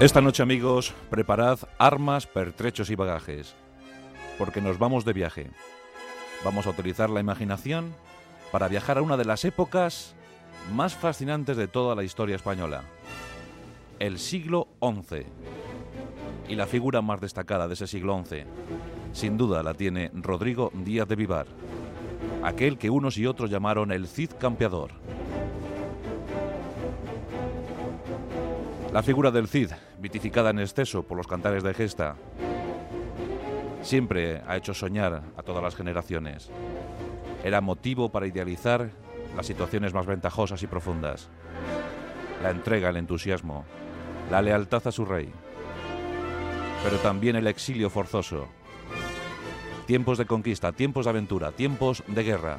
Esta 0.00 0.22
noche, 0.22 0.42
amigos, 0.42 0.94
preparad 1.10 1.58
armas, 1.76 2.26
pertrechos 2.26 2.88
y 2.88 2.94
bagajes, 2.94 3.54
porque 4.38 4.62
nos 4.62 4.78
vamos 4.78 5.04
de 5.04 5.12
viaje. 5.12 5.50
Vamos 6.42 6.66
a 6.66 6.70
utilizar 6.70 7.10
la 7.10 7.20
imaginación 7.20 7.94
para 8.50 8.66
viajar 8.66 8.96
a 8.96 9.02
una 9.02 9.18
de 9.18 9.26
las 9.26 9.44
épocas 9.44 10.14
más 10.72 10.94
fascinantes 10.94 11.58
de 11.58 11.68
toda 11.68 11.94
la 11.94 12.02
historia 12.02 12.36
española, 12.36 12.84
el 13.98 14.18
siglo 14.18 14.68
XI. 14.80 15.26
Y 16.48 16.54
la 16.54 16.66
figura 16.66 17.02
más 17.02 17.20
destacada 17.20 17.68
de 17.68 17.74
ese 17.74 17.86
siglo 17.86 18.24
XI, 18.24 18.44
sin 19.12 19.36
duda 19.36 19.62
la 19.62 19.74
tiene 19.74 20.10
Rodrigo 20.14 20.72
Díaz 20.72 21.08
de 21.08 21.16
Vivar, 21.16 21.46
aquel 22.42 22.78
que 22.78 22.88
unos 22.88 23.18
y 23.18 23.26
otros 23.26 23.50
llamaron 23.50 23.92
el 23.92 24.08
Cid 24.08 24.30
Campeador. 24.40 24.92
La 28.92 29.04
figura 29.04 29.30
del 29.30 29.46
Cid, 29.46 29.70
vitificada 30.00 30.50
en 30.50 30.58
exceso 30.58 31.04
por 31.04 31.16
los 31.16 31.28
cantares 31.28 31.62
de 31.62 31.74
gesta, 31.74 32.16
siempre 33.82 34.42
ha 34.48 34.56
hecho 34.56 34.74
soñar 34.74 35.22
a 35.36 35.42
todas 35.44 35.62
las 35.62 35.76
generaciones. 35.76 36.50
Era 37.44 37.60
motivo 37.60 38.08
para 38.08 38.26
idealizar 38.26 38.90
las 39.36 39.46
situaciones 39.46 39.94
más 39.94 40.06
ventajosas 40.06 40.64
y 40.64 40.66
profundas. 40.66 41.28
La 42.42 42.50
entrega, 42.50 42.88
el 42.88 42.96
entusiasmo, 42.96 43.64
la 44.28 44.42
lealtad 44.42 44.84
a 44.84 44.92
su 44.92 45.04
rey, 45.04 45.32
pero 46.82 46.96
también 46.96 47.36
el 47.36 47.46
exilio 47.46 47.90
forzoso. 47.90 48.48
Tiempos 49.86 50.18
de 50.18 50.26
conquista, 50.26 50.72
tiempos 50.72 51.04
de 51.04 51.10
aventura, 51.10 51.52
tiempos 51.52 52.02
de 52.08 52.24
guerra. 52.24 52.58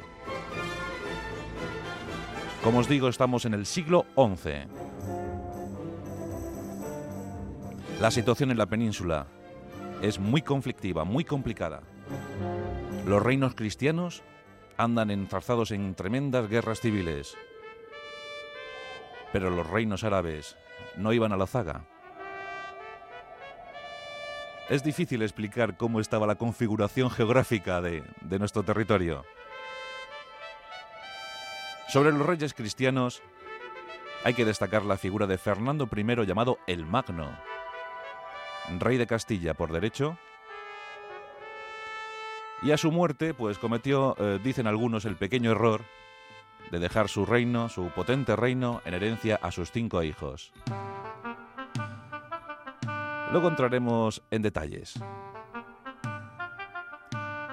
Como 2.64 2.78
os 2.78 2.88
digo, 2.88 3.08
estamos 3.08 3.44
en 3.44 3.52
el 3.52 3.66
siglo 3.66 4.06
XI. 4.16 4.91
La 8.02 8.10
situación 8.10 8.50
en 8.50 8.58
la 8.58 8.66
península 8.66 9.28
es 10.02 10.18
muy 10.18 10.42
conflictiva, 10.42 11.04
muy 11.04 11.22
complicada. 11.22 11.82
Los 13.06 13.22
reinos 13.22 13.54
cristianos 13.54 14.24
andan 14.76 15.12
enzarzados 15.12 15.70
en 15.70 15.94
tremendas 15.94 16.48
guerras 16.48 16.80
civiles. 16.80 17.36
Pero 19.32 19.50
los 19.50 19.70
reinos 19.70 20.02
árabes 20.02 20.56
no 20.96 21.12
iban 21.12 21.30
a 21.30 21.36
la 21.36 21.46
zaga. 21.46 21.84
Es 24.68 24.82
difícil 24.82 25.22
explicar 25.22 25.76
cómo 25.76 26.00
estaba 26.00 26.26
la 26.26 26.34
configuración 26.34 27.08
geográfica 27.08 27.80
de, 27.80 28.02
de 28.20 28.38
nuestro 28.40 28.64
territorio. 28.64 29.24
Sobre 31.86 32.10
los 32.10 32.26
reyes 32.26 32.52
cristianos 32.52 33.22
hay 34.24 34.34
que 34.34 34.44
destacar 34.44 34.84
la 34.84 34.96
figura 34.96 35.28
de 35.28 35.38
Fernando 35.38 35.88
I 35.94 36.26
llamado 36.26 36.58
el 36.66 36.84
Magno 36.84 37.51
rey 38.78 38.96
de 38.96 39.06
Castilla 39.06 39.54
por 39.54 39.72
derecho. 39.72 40.18
Y 42.62 42.70
a 42.70 42.76
su 42.76 42.92
muerte, 42.92 43.34
pues 43.34 43.58
cometió, 43.58 44.16
eh, 44.18 44.38
dicen 44.42 44.66
algunos, 44.66 45.04
el 45.04 45.16
pequeño 45.16 45.50
error 45.50 45.82
de 46.70 46.78
dejar 46.78 47.08
su 47.08 47.26
reino, 47.26 47.68
su 47.68 47.90
potente 47.90 48.36
reino, 48.36 48.80
en 48.84 48.94
herencia 48.94 49.38
a 49.42 49.50
sus 49.50 49.72
cinco 49.72 50.02
hijos. 50.02 50.52
Luego 53.32 53.48
entraremos 53.48 54.22
en 54.30 54.42
detalles. 54.42 55.00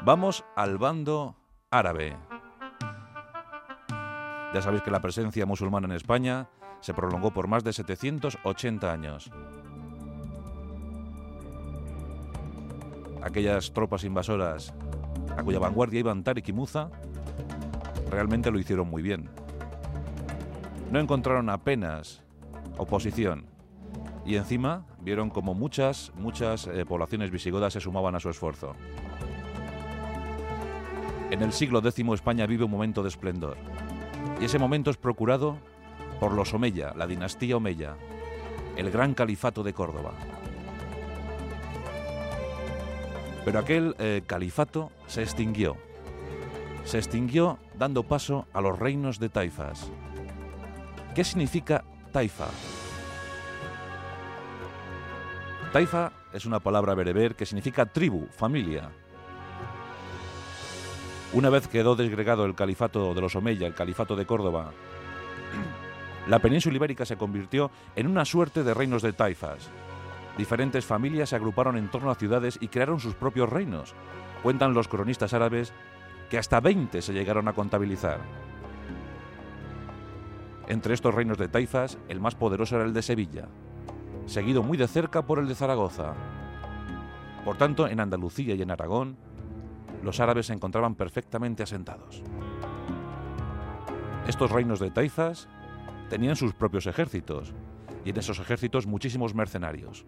Vamos 0.03 0.45
al 0.55 0.77
bando 0.77 1.35
árabe. 1.71 2.17
Ya 4.53 4.61
sabéis 4.61 4.83
que 4.83 4.91
la 4.91 5.01
presencia 5.01 5.45
musulmana 5.45 5.85
en 5.87 5.93
España 5.93 6.49
se 6.81 6.93
prolongó 6.93 7.31
por 7.31 7.47
más 7.47 7.63
de 7.63 7.73
780 7.73 8.91
años. 8.91 9.31
Aquellas 13.21 13.73
tropas 13.73 14.03
invasoras 14.03 14.73
a 15.37 15.43
cuya 15.43 15.59
vanguardia 15.59 15.99
iban 15.99 16.23
Tarik 16.23 16.49
y 16.49 16.53
Muza, 16.53 16.89
realmente 18.09 18.51
lo 18.51 18.59
hicieron 18.59 18.89
muy 18.89 19.01
bien. 19.01 19.29
No 20.91 20.99
encontraron 20.99 21.49
apenas 21.49 22.23
oposición 22.77 23.45
y 24.25 24.35
encima 24.35 24.85
vieron 25.01 25.29
como 25.29 25.53
muchas, 25.53 26.11
muchas 26.15 26.67
eh, 26.67 26.85
poblaciones 26.85 27.31
visigodas 27.31 27.73
se 27.73 27.79
sumaban 27.79 28.15
a 28.15 28.19
su 28.19 28.29
esfuerzo. 28.29 28.75
En 31.31 31.41
el 31.41 31.53
siglo 31.53 31.79
X 31.79 32.03
España 32.13 32.47
vive 32.47 32.63
un 32.63 32.71
momento 32.71 33.03
de 33.03 33.09
esplendor 33.09 33.57
y 34.41 34.45
ese 34.45 34.57
momento 34.57 34.89
es 34.89 34.97
procurado 34.97 35.57
por 36.19 36.33
los 36.33 36.53
Omeya, 36.53 36.93
la 36.95 37.07
dinastía 37.07 37.57
Omeya, 37.57 37.95
el 38.75 38.89
gran 38.91 39.13
califato 39.13 39.63
de 39.63 39.73
Córdoba. 39.73 40.13
Pero 43.45 43.59
aquel 43.59 43.95
eh, 43.99 44.21
califato 44.25 44.91
se 45.07 45.21
extinguió. 45.21 45.77
Se 46.83 46.97
extinguió 46.97 47.59
dando 47.77 48.03
paso 48.03 48.47
a 48.53 48.61
los 48.61 48.77
reinos 48.77 49.19
de 49.19 49.29
taifas. 49.29 49.89
¿Qué 51.15 51.23
significa 51.23 51.83
taifa? 52.11 52.47
Taifa 55.71 56.11
es 56.33 56.45
una 56.45 56.59
palabra 56.59 56.95
bereber 56.95 57.35
que 57.35 57.45
significa 57.45 57.85
tribu, 57.85 58.27
familia. 58.31 58.89
Una 61.31 61.49
vez 61.49 61.67
quedó 61.67 61.95
desgregado 61.95 62.45
el 62.45 62.55
califato 62.55 63.13
de 63.13 63.21
los 63.21 63.35
Omeya, 63.35 63.67
el 63.67 63.75
califato 63.75 64.15
de 64.15 64.25
Córdoba, 64.25 64.71
la 66.27 66.39
península 66.39 66.75
ibérica 66.75 67.05
se 67.05 67.17
convirtió 67.17 67.69
en 67.95 68.07
una 68.07 68.25
suerte 68.25 68.63
de 68.63 68.73
reinos 68.73 69.03
de 69.03 69.13
taifas, 69.13 69.69
Diferentes 70.39 70.85
familias 70.85 71.27
se 71.27 71.35
agruparon 71.35 71.75
en 71.75 71.91
torno 71.91 72.09
a 72.09 72.15
ciudades 72.15 72.57
y 72.61 72.69
crearon 72.69 73.01
sus 73.01 73.13
propios 73.13 73.49
reinos. 73.49 73.93
Cuentan 74.41 74.73
los 74.73 74.87
cronistas 74.87 75.33
árabes 75.33 75.73
que 76.29 76.37
hasta 76.37 76.61
20 76.61 77.01
se 77.01 77.11
llegaron 77.11 77.49
a 77.49 77.53
contabilizar. 77.53 78.21
Entre 80.69 80.93
estos 80.93 81.13
reinos 81.13 81.37
de 81.37 81.49
taifas, 81.49 81.97
el 82.07 82.21
más 82.21 82.35
poderoso 82.35 82.77
era 82.77 82.85
el 82.85 82.93
de 82.93 83.01
Sevilla, 83.01 83.49
seguido 84.27 84.63
muy 84.63 84.77
de 84.77 84.87
cerca 84.87 85.25
por 85.25 85.39
el 85.39 85.47
de 85.49 85.55
Zaragoza. 85.55 86.13
Por 87.43 87.57
tanto, 87.57 87.89
en 87.89 87.99
Andalucía 87.99 88.55
y 88.55 88.61
en 88.61 88.71
Aragón, 88.71 89.17
los 90.03 90.21
árabes 90.21 90.45
se 90.45 90.53
encontraban 90.53 90.95
perfectamente 90.95 91.63
asentados. 91.63 92.23
Estos 94.25 94.49
reinos 94.51 94.79
de 94.79 94.89
taifas 94.89 95.49
tenían 96.09 96.37
sus 96.37 96.53
propios 96.53 96.87
ejércitos, 96.87 97.53
y 98.05 98.11
en 98.11 98.17
esos 98.19 98.39
ejércitos 98.39 98.87
muchísimos 98.87 99.35
mercenarios 99.35 100.05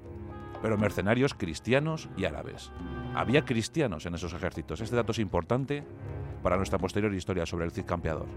pero 0.62 0.78
mercenarios 0.78 1.34
cristianos 1.34 2.10
y 2.18 2.26
árabes. 2.26 2.72
Había 3.16 3.44
cristianos 3.44 4.06
en 4.06 4.16
esos 4.16 4.34
ejércitos. 4.34 4.82
Este 4.82 4.96
dato 4.96 5.12
es 5.12 5.20
importante 5.20 5.84
para 6.44 6.58
nuestra 6.58 6.80
posterior 6.80 7.14
historia 7.14 7.46
sobre 7.46 7.66
el 7.66 7.72
Cid 7.72 7.86
campeador. 7.86 8.28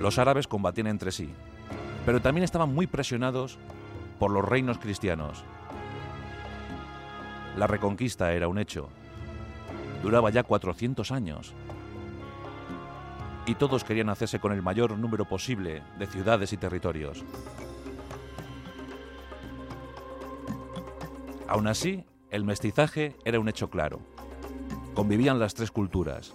Los 0.00 0.18
árabes 0.18 0.48
combatían 0.48 0.88
entre 0.88 1.12
sí, 1.12 1.32
pero 2.04 2.20
también 2.20 2.44
estaban 2.44 2.74
muy 2.74 2.86
presionados 2.86 3.58
por 4.18 4.30
los 4.30 4.44
reinos 4.44 4.78
cristianos. 4.78 5.44
La 7.56 7.66
reconquista 7.66 8.32
era 8.32 8.48
un 8.48 8.58
hecho. 8.58 8.88
Duraba 10.02 10.30
ya 10.30 10.42
400 10.42 11.12
años. 11.12 11.54
Y 13.46 13.54
todos 13.54 13.84
querían 13.84 14.08
hacerse 14.08 14.38
con 14.38 14.52
el 14.52 14.62
mayor 14.62 14.96
número 14.96 15.24
posible 15.24 15.82
de 15.98 16.06
ciudades 16.06 16.52
y 16.52 16.56
territorios. 16.56 17.24
Aún 21.52 21.66
así, 21.66 22.02
el 22.30 22.46
mestizaje 22.46 23.14
era 23.26 23.38
un 23.38 23.46
hecho 23.46 23.68
claro. 23.68 24.00
Convivían 24.94 25.38
las 25.38 25.52
tres 25.52 25.70
culturas, 25.70 26.32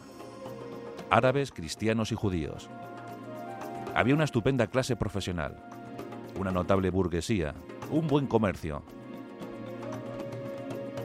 árabes, 1.09 1.51
cristianos 1.51 2.11
y 2.11 2.15
judíos. 2.15 2.69
Había 3.95 4.13
una 4.13 4.25
estupenda 4.25 4.67
clase 4.67 4.95
profesional, 4.95 5.57
una 6.39 6.51
notable 6.51 6.91
burguesía, 6.91 7.55
un 7.89 8.05
buen 8.05 8.27
comercio. 8.27 8.83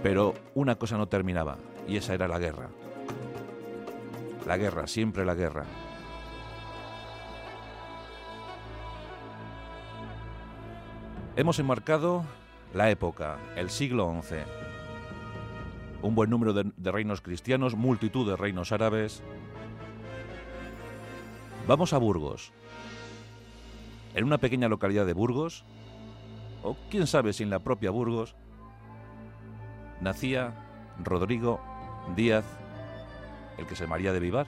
Pero 0.03 0.35
una 0.55 0.75
cosa 0.75 0.99
no 0.99 1.09
terminaba, 1.09 1.57
y 1.89 1.97
esa 1.97 2.13
era 2.13 2.29
la 2.29 2.39
guerra. 2.39 2.69
La 4.47 4.59
guerra, 4.59 4.89
siempre 4.89 5.25
la 5.25 5.35
guerra. 5.35 5.65
Hemos 11.35 11.59
enmarcado 11.59 12.27
la 12.75 12.91
época, 12.91 13.39
el 13.57 13.71
siglo 13.71 14.13
XI. 14.23 14.37
Un 16.03 16.15
buen 16.15 16.31
número 16.31 16.53
de, 16.53 16.73
reinos 16.91 17.21
cristianos, 17.21 17.75
multitud 17.75 18.29
de 18.29 18.37
reinos 18.37 18.73
árabes. 18.73 19.23
Vamos 21.69 21.93
a 21.93 21.99
Burgos. 21.99 22.53
En 24.15 24.25
una 24.25 24.39
pequeña 24.39 24.69
localidad 24.69 25.07
de 25.07 25.13
Burgos, 25.13 25.65
o 26.63 26.77
quién 26.91 27.07
sabe 27.07 27.33
si 27.33 27.43
en 27.43 27.51
la 27.51 27.61
propia 27.61 27.91
Burgos, 27.91 28.35
nacía 30.01 30.55
Rodrigo 30.99 31.61
Díaz, 32.17 32.45
el 33.59 33.67
que 33.67 33.77
se 33.77 33.87
María 33.87 34.13
de 34.13 34.21
Vivar. 34.21 34.47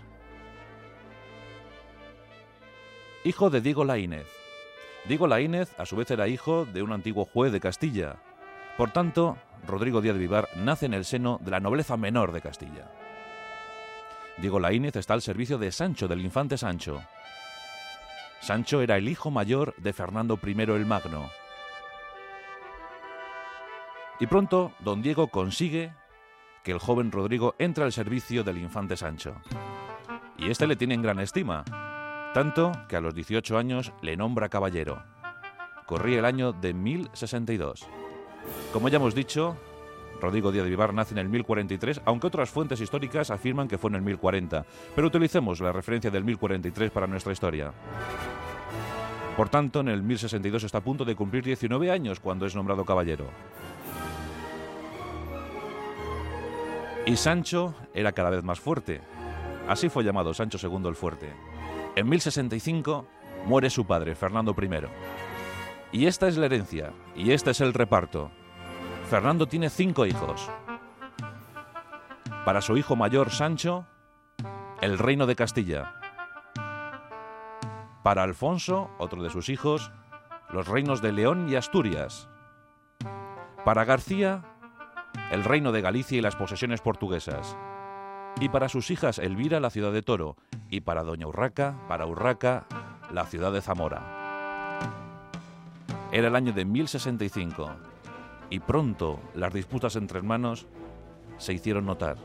Hijo 3.24 3.48
de 3.48 3.60
Diego 3.60 3.84
Laínez, 3.84 4.26
Diego 5.06 5.26
Laínez, 5.26 5.78
a 5.78 5.84
su 5.84 5.96
vez, 5.96 6.10
era 6.10 6.28
hijo 6.28 6.64
de 6.64 6.82
un 6.82 6.92
antiguo 6.92 7.26
juez 7.26 7.52
de 7.52 7.60
Castilla. 7.60 8.16
Por 8.78 8.90
tanto, 8.90 9.36
Rodrigo 9.66 10.00
Díaz 10.00 10.14
de 10.14 10.20
Vivar 10.20 10.48
nace 10.56 10.86
en 10.86 10.94
el 10.94 11.04
seno 11.04 11.38
de 11.42 11.50
la 11.50 11.60
nobleza 11.60 11.96
menor 11.96 12.32
de 12.32 12.40
Castilla. 12.40 12.90
Diego 14.38 14.58
Laínez 14.58 14.96
está 14.96 15.14
al 15.14 15.22
servicio 15.22 15.58
de 15.58 15.70
Sancho, 15.72 16.08
del 16.08 16.20
infante 16.20 16.56
Sancho. 16.56 17.02
Sancho 18.40 18.80
era 18.80 18.96
el 18.96 19.08
hijo 19.08 19.30
mayor 19.30 19.74
de 19.76 19.92
Fernando 19.92 20.38
I 20.42 20.60
el 20.62 20.86
Magno. 20.86 21.30
Y 24.20 24.26
pronto, 24.26 24.72
don 24.80 25.02
Diego 25.02 25.28
consigue 25.28 25.92
que 26.62 26.72
el 26.72 26.78
joven 26.78 27.12
Rodrigo 27.12 27.54
entre 27.58 27.84
al 27.84 27.92
servicio 27.92 28.42
del 28.42 28.58
infante 28.58 28.96
Sancho. 28.96 29.36
Y 30.38 30.50
este 30.50 30.66
le 30.66 30.76
tiene 30.76 30.94
en 30.94 31.02
gran 31.02 31.20
estima, 31.20 31.64
tanto 32.34 32.72
que 32.88 32.96
a 32.96 33.00
los 33.00 33.14
18 33.14 33.56
años 33.56 33.92
le 34.02 34.16
nombra 34.16 34.48
caballero. 34.48 35.04
Corría 35.86 36.18
el 36.18 36.24
año 36.24 36.52
de 36.52 36.74
1062. 36.74 37.86
Como 38.72 38.88
ya 38.88 38.96
hemos 38.96 39.14
dicho, 39.14 39.56
Rodrigo 40.20 40.50
Díaz 40.50 40.64
de 40.64 40.70
Vivar 40.70 40.92
nace 40.92 41.14
en 41.14 41.18
el 41.18 41.28
1043, 41.28 42.02
aunque 42.04 42.26
otras 42.26 42.50
fuentes 42.50 42.80
históricas 42.80 43.30
afirman 43.30 43.68
que 43.68 43.78
fue 43.78 43.90
en 43.90 43.96
el 43.96 44.02
1040, 44.02 44.66
pero 44.96 45.06
utilicemos 45.06 45.60
la 45.60 45.70
referencia 45.70 46.10
del 46.10 46.24
1043 46.24 46.90
para 46.90 47.06
nuestra 47.06 47.32
historia. 47.32 47.72
Por 49.36 49.48
tanto, 49.48 49.80
en 49.80 49.88
el 49.88 50.02
1062 50.02 50.64
está 50.64 50.78
a 50.78 50.84
punto 50.84 51.04
de 51.04 51.14
cumplir 51.14 51.44
19 51.44 51.88
años 51.88 52.18
cuando 52.18 52.46
es 52.46 52.56
nombrado 52.56 52.84
caballero. 52.84 53.26
Y 57.06 57.16
Sancho 57.16 57.74
era 57.94 58.10
cada 58.10 58.30
vez 58.30 58.42
más 58.42 58.58
fuerte. 58.58 59.02
Así 59.68 59.88
fue 59.88 60.02
llamado 60.02 60.34
Sancho 60.34 60.58
II 60.60 60.88
el 60.88 60.96
Fuerte. 60.96 61.53
En 61.96 62.08
1065 62.08 63.06
muere 63.46 63.70
su 63.70 63.86
padre, 63.86 64.16
Fernando 64.16 64.54
I. 64.60 64.68
Y 65.92 66.06
esta 66.06 66.26
es 66.26 66.36
la 66.36 66.46
herencia, 66.46 66.92
y 67.14 67.30
este 67.30 67.52
es 67.52 67.60
el 67.60 67.72
reparto. 67.72 68.32
Fernando 69.08 69.46
tiene 69.46 69.70
cinco 69.70 70.04
hijos. 70.04 70.50
Para 72.44 72.60
su 72.62 72.76
hijo 72.76 72.96
mayor, 72.96 73.30
Sancho, 73.30 73.86
el 74.80 74.98
reino 74.98 75.26
de 75.26 75.36
Castilla. 75.36 75.94
Para 78.02 78.24
Alfonso, 78.24 78.90
otro 78.98 79.22
de 79.22 79.30
sus 79.30 79.48
hijos, 79.48 79.92
los 80.50 80.66
reinos 80.66 81.00
de 81.00 81.12
León 81.12 81.48
y 81.48 81.54
Asturias. 81.54 82.28
Para 83.64 83.84
García, 83.84 84.42
el 85.30 85.44
reino 85.44 85.70
de 85.70 85.80
Galicia 85.80 86.18
y 86.18 86.22
las 86.22 86.34
posesiones 86.34 86.80
portuguesas 86.80 87.56
y 88.40 88.48
para 88.48 88.68
sus 88.68 88.90
hijas 88.90 89.18
Elvira 89.18 89.60
la 89.60 89.70
ciudad 89.70 89.92
de 89.92 90.02
Toro 90.02 90.36
y 90.70 90.80
para 90.80 91.02
doña 91.02 91.26
Urraca, 91.26 91.76
para 91.88 92.06
Urraca, 92.06 92.66
la 93.12 93.26
ciudad 93.26 93.52
de 93.52 93.60
Zamora. 93.60 94.24
Era 96.12 96.28
el 96.28 96.36
año 96.36 96.52
de 96.52 96.64
1065 96.64 97.70
y 98.50 98.60
pronto 98.60 99.20
las 99.34 99.52
disputas 99.52 99.96
entre 99.96 100.18
hermanos 100.18 100.66
se 101.38 101.52
hicieron 101.52 101.86
notar. 101.86 102.16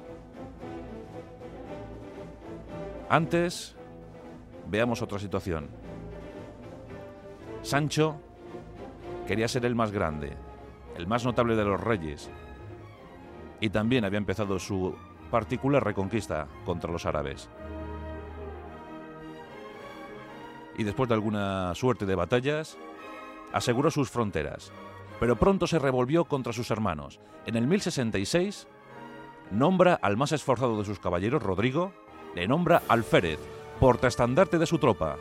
Antes, 3.09 3.75
veamos 4.67 5.01
otra 5.01 5.17
situación. 5.17 5.69
Sancho 7.61 8.21
quería 9.27 9.47
ser 9.47 9.65
el 9.65 9.75
más 9.75 9.91
grande, 9.91 10.33
el 10.95 11.07
más 11.07 11.25
notable 11.25 11.55
de 11.55 11.65
los 11.65 11.81
reyes, 11.81 12.29
y 13.59 13.69
también 13.69 14.05
había 14.05 14.19
empezado 14.19 14.59
su 14.59 14.95
particular 15.29 15.83
reconquista 15.83 16.47
contra 16.65 16.91
los 16.91 17.05
árabes. 17.05 17.49
Y 20.77 20.83
después 20.83 21.09
de 21.09 21.15
alguna 21.15 21.75
suerte 21.75 22.05
de 22.05 22.15
batallas, 22.15 22.77
aseguró 23.51 23.91
sus 23.91 24.09
fronteras, 24.09 24.71
pero 25.19 25.35
pronto 25.35 25.67
se 25.67 25.79
revolvió 25.79 26.25
contra 26.25 26.53
sus 26.53 26.71
hermanos. 26.71 27.19
En 27.45 27.55
el 27.55 27.67
1066 27.67 28.67
nombra 29.51 29.95
al 29.95 30.17
más 30.17 30.31
esforzado 30.31 30.77
de 30.77 30.85
sus 30.85 30.99
caballeros, 30.99 31.43
Rodrigo, 31.43 31.91
le 32.35 32.47
nombra 32.47 32.81
alférez, 32.87 33.39
portaestandarte 33.79 34.57
de 34.57 34.65
su 34.65 34.77
tropa, 34.77 35.17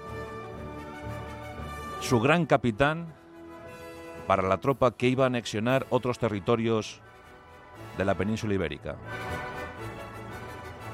su 2.01 2.21
gran 2.21 2.47
capitán 2.47 3.15
para 4.27 4.47
la 4.47 4.59
tropa 4.59 4.93
que 4.93 5.09
iba 5.09 5.25
a 5.25 5.29
anexionar 5.29 5.87
otros 5.91 6.19
territorios 6.19 7.01
de 7.97 8.05
la 8.05 8.15
península 8.15 8.55
ibérica. 8.55 8.97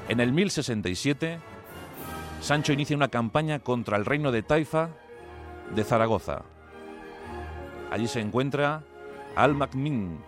En 0.07 0.19
el 0.19 0.33
1067, 0.33 1.39
Sancho 2.39 2.73
inicia 2.73 2.95
una 2.95 3.07
campaña 3.07 3.57
contra 3.59 3.97
el 3.97 4.05
reino 4.05 4.31
de 4.31 4.43
Taifa 4.43 4.89
de 5.73 5.83
Zaragoza. 5.83 6.43
Allí 7.89 8.07
se 8.07 8.19
encuentra 8.19 8.83
Al-Makmin 9.35 10.19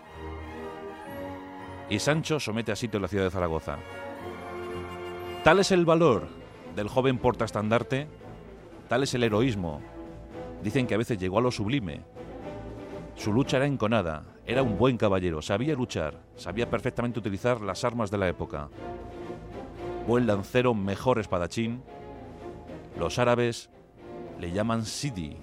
y 1.90 2.00
Sancho 2.00 2.40
somete 2.40 2.72
a 2.72 2.76
sitio 2.76 3.00
la 3.00 3.08
ciudad 3.08 3.26
de 3.26 3.30
Zaragoza. 3.30 3.78
Tal 5.44 5.60
es 5.60 5.72
el 5.72 5.86
valor 5.86 6.28
del 6.76 6.88
joven 6.90 7.20
portaestandarte, 7.20 8.08
tal 8.90 9.04
es 9.04 9.14
el 9.14 9.24
heroísmo. 9.24 9.82
Dicen 10.64 10.88
que 10.88 10.96
a 10.96 10.98
veces 10.98 11.20
llegó 11.20 11.38
a 11.38 11.42
lo 11.42 11.52
sublime. 11.52 12.02
Su 13.16 13.32
lucha 13.32 13.58
era 13.58 13.68
enconada, 13.68 14.24
era 14.48 14.64
un 14.64 14.76
buen 14.76 14.98
caballero, 14.98 15.44
sabía 15.44 15.76
luchar, 15.76 16.20
sabía 16.36 16.68
perfectamente 16.68 17.20
utilizar 17.20 17.62
las 17.62 17.84
armas 17.84 18.10
de 18.10 18.18
la 18.18 18.28
época 18.28 18.70
buen 20.08 20.26
lancero, 20.26 20.74
mejor 20.74 21.20
espadachín. 21.20 21.84
Los 22.98 23.20
árabes 23.20 23.70
le 24.40 24.52
llaman 24.52 24.86
Sidi. 24.86 25.36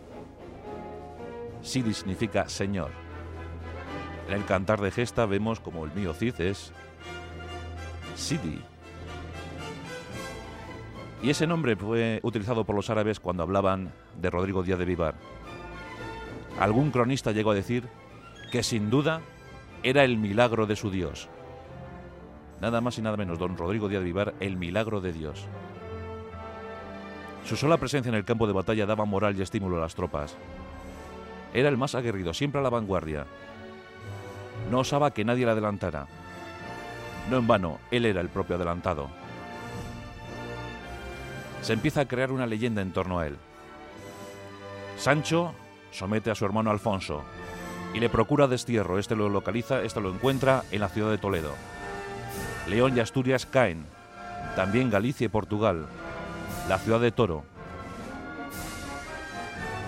Sidi 1.60 1.92
significa 1.92 2.48
señor. 2.48 2.90
En 4.26 4.34
el 4.34 4.46
cantar 4.46 4.80
de 4.80 4.90
gesta 4.90 5.26
vemos 5.26 5.60
como 5.60 5.84
el 5.84 5.92
mío 5.92 6.14
Cid 6.14 6.40
es 6.40 6.72
Sidi. 8.16 8.58
Y 11.22 11.28
ese 11.28 11.46
nombre 11.46 11.76
fue 11.76 12.20
utilizado 12.22 12.64
por 12.64 12.74
los 12.74 12.88
árabes 12.88 13.20
cuando 13.20 13.42
hablaban 13.42 13.92
de 14.18 14.30
Rodrigo 14.30 14.62
Díaz 14.62 14.78
de 14.78 14.86
Vivar. 14.86 15.14
Algún 16.58 16.90
cronista 16.90 17.32
llegó 17.32 17.50
a 17.50 17.54
decir 17.54 17.84
que 18.50 18.62
sin 18.62 18.88
duda 18.88 19.20
era 19.82 20.04
el 20.04 20.16
milagro 20.16 20.66
de 20.66 20.76
su 20.76 20.90
Dios 20.90 21.28
nada 22.60 22.80
más 22.80 22.98
y 22.98 23.02
nada 23.02 23.16
menos, 23.16 23.38
don 23.38 23.56
Rodrigo 23.56 23.88
Díaz 23.88 24.02
Vivar, 24.02 24.34
el 24.40 24.56
milagro 24.56 25.00
de 25.00 25.12
Dios. 25.12 25.46
Su 27.44 27.56
sola 27.56 27.76
presencia 27.76 28.08
en 28.08 28.14
el 28.14 28.24
campo 28.24 28.46
de 28.46 28.54
batalla 28.54 28.86
daba 28.86 29.04
moral 29.04 29.36
y 29.38 29.42
estímulo 29.42 29.76
a 29.76 29.80
las 29.80 29.94
tropas. 29.94 30.36
Era 31.52 31.68
el 31.68 31.76
más 31.76 31.94
aguerrido, 31.94 32.32
siempre 32.32 32.60
a 32.60 32.62
la 32.62 32.70
vanguardia. 32.70 33.26
No 34.70 34.80
osaba 34.80 35.12
que 35.12 35.24
nadie 35.24 35.44
le 35.44 35.52
adelantara. 35.52 36.06
No 37.30 37.36
en 37.36 37.46
vano, 37.46 37.80
él 37.90 38.06
era 38.06 38.20
el 38.20 38.28
propio 38.28 38.56
adelantado. 38.56 39.08
Se 41.60 41.72
empieza 41.72 42.02
a 42.02 42.08
crear 42.08 42.32
una 42.32 42.46
leyenda 42.46 42.82
en 42.82 42.92
torno 42.92 43.18
a 43.18 43.26
él. 43.26 43.36
Sancho 44.96 45.54
somete 45.90 46.30
a 46.30 46.34
su 46.34 46.44
hermano 46.44 46.70
Alfonso 46.70 47.24
y 47.94 48.00
le 48.00 48.08
procura 48.08 48.48
destierro. 48.48 48.98
Este 48.98 49.16
lo 49.16 49.28
localiza, 49.28 49.82
este 49.82 50.00
lo 50.00 50.12
encuentra 50.12 50.64
en 50.70 50.80
la 50.80 50.88
ciudad 50.88 51.10
de 51.10 51.18
Toledo. 51.18 51.52
León 52.68 52.96
y 52.96 53.00
Asturias 53.00 53.44
caen, 53.44 53.84
también 54.56 54.88
Galicia 54.88 55.26
y 55.26 55.28
Portugal, 55.28 55.86
la 56.66 56.78
ciudad 56.78 56.98
de 56.98 57.12
Toro. 57.12 57.44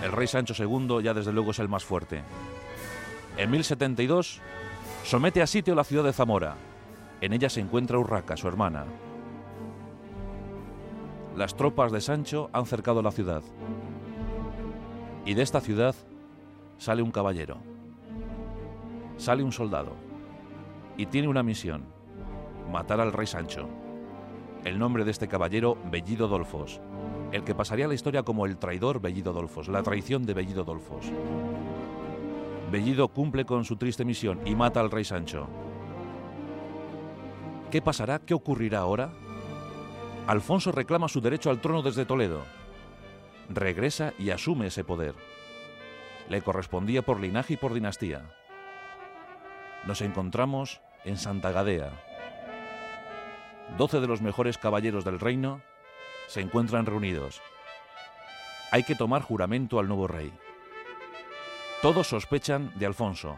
El 0.03 0.11
rey 0.11 0.27
Sancho 0.27 0.53
II 0.55 1.01
ya 1.03 1.15
desde 1.15 1.33
luego 1.33 1.51
es 1.51 1.59
el 1.59 1.69
más 1.69 1.83
fuerte. 1.83 2.21
En 3.35 3.49
1072 3.49 4.41
somete 5.03 5.41
a 5.41 5.47
sitio 5.47 5.73
la 5.73 5.83
ciudad 5.83 6.03
de 6.03 6.13
Zamora. 6.13 6.55
En 7.19 7.33
ella 7.33 7.49
se 7.49 7.61
encuentra 7.61 7.97
Urraca, 7.97 8.37
su 8.37 8.47
hermana. 8.47 8.85
Las 11.35 11.55
tropas 11.55 11.91
de 11.91 11.99
Sancho 11.99 12.51
han 12.53 12.67
cercado 12.67 13.01
la 13.01 13.11
ciudad. 13.11 13.41
Y 15.25 15.33
de 15.33 15.41
esta 15.41 15.61
ciudad 15.61 15.95
sale 16.77 17.01
un 17.01 17.11
caballero. 17.11 17.57
Sale 19.17 19.41
un 19.41 19.51
soldado. 19.51 19.95
Y 20.95 21.07
tiene 21.07 21.27
una 21.27 21.41
misión 21.41 21.96
matar 22.71 22.99
al 22.99 23.13
rey 23.13 23.27
Sancho. 23.27 23.67
El 24.63 24.79
nombre 24.79 25.05
de 25.05 25.11
este 25.11 25.27
caballero, 25.27 25.77
Bellido 25.89 26.27
Dolfos, 26.27 26.81
el 27.31 27.43
que 27.43 27.55
pasaría 27.55 27.87
la 27.87 27.93
historia 27.93 28.23
como 28.23 28.45
el 28.45 28.57
traidor 28.57 29.01
Bellido 29.01 29.33
Dolfos, 29.33 29.67
la 29.67 29.83
traición 29.83 30.25
de 30.25 30.33
Bellido 30.33 30.63
Dolfos. 30.63 31.05
Bellido 32.71 33.07
cumple 33.07 33.45
con 33.45 33.63
su 33.63 33.77
triste 33.77 34.03
misión 34.03 34.41
y 34.45 34.55
mata 34.55 34.79
al 34.79 34.91
rey 34.91 35.05
Sancho. 35.05 35.47
¿Qué 37.71 37.81
pasará? 37.81 38.19
¿Qué 38.19 38.33
ocurrirá 38.33 38.79
ahora? 38.79 39.09
Alfonso 40.27 40.71
reclama 40.71 41.07
su 41.07 41.21
derecho 41.21 41.49
al 41.49 41.61
trono 41.61 41.81
desde 41.81 42.05
Toledo. 42.05 42.43
Regresa 43.49 44.13
y 44.19 44.31
asume 44.31 44.67
ese 44.67 44.83
poder. 44.83 45.15
Le 46.29 46.41
correspondía 46.41 47.01
por 47.01 47.21
linaje 47.21 47.53
y 47.53 47.57
por 47.57 47.73
dinastía. 47.73 48.23
Nos 49.85 50.01
encontramos 50.01 50.81
en 51.05 51.15
Santa 51.15 51.51
Gadea, 51.51 51.91
Doce 53.75 53.99
de 53.99 54.07
los 54.07 54.21
mejores 54.21 54.57
caballeros 54.57 55.03
del 55.03 55.19
reino 55.19 55.61
se 56.27 56.41
encuentran 56.41 56.85
reunidos. 56.85 57.41
Hay 58.71 58.83
que 58.83 58.95
tomar 58.95 59.21
juramento 59.21 59.79
al 59.79 59.87
nuevo 59.87 60.07
rey. 60.07 60.31
Todos 61.81 62.07
sospechan 62.07 62.71
de 62.79 62.85
Alfonso. 62.85 63.37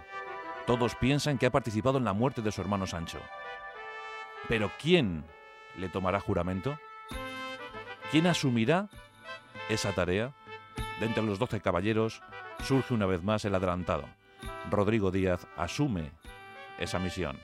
Todos 0.66 0.96
piensan 0.96 1.38
que 1.38 1.48
ha 1.48 1.52
participado 1.52 1.98
en 1.98 2.06
la 2.06 2.14
muerte 2.14 2.42
de 2.42 2.52
su 2.52 2.62
hermano 2.62 2.88
Sancho. 2.88 3.20
Pero 4.48 4.72
¿quién 4.80 5.26
le 5.78 5.90
tomará 5.90 6.20
juramento? 6.20 6.80
¿Quién 8.12 8.28
asumirá 8.28 8.88
esa 9.68 9.94
tarea? 9.94 10.34
De 11.00 11.06
entre 11.06 11.24
los 11.24 11.40
doce 11.40 11.60
caballeros 11.60 12.22
surge 12.64 12.94
una 12.94 13.06
vez 13.06 13.24
más 13.24 13.44
el 13.46 13.56
adelantado. 13.56 14.06
Rodrigo 14.70 15.12
Díaz 15.12 15.48
asume 15.58 16.12
esa 16.78 17.00
misión. 17.00 17.38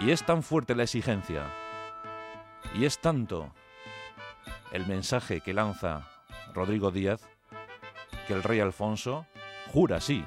Y 0.00 0.10
es 0.10 0.24
tan 0.24 0.42
fuerte 0.42 0.74
la 0.74 0.84
exigencia, 0.84 1.42
y 2.74 2.84
es 2.84 3.00
tanto 3.00 3.52
el 4.72 4.86
mensaje 4.86 5.40
que 5.40 5.54
lanza 5.54 6.08
Rodrigo 6.54 6.90
Díaz, 6.90 7.28
que 8.26 8.34
el 8.34 8.42
rey 8.42 8.60
Alfonso 8.60 9.26
jura 9.72 10.00
sí, 10.00 10.24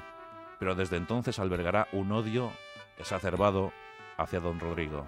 pero 0.58 0.74
desde 0.74 0.96
entonces 0.96 1.38
albergará 1.38 1.88
un 1.92 2.12
odio 2.12 2.50
exacerbado 2.98 3.72
hacia 4.18 4.40
don 4.40 4.60
Rodrigo. 4.60 5.06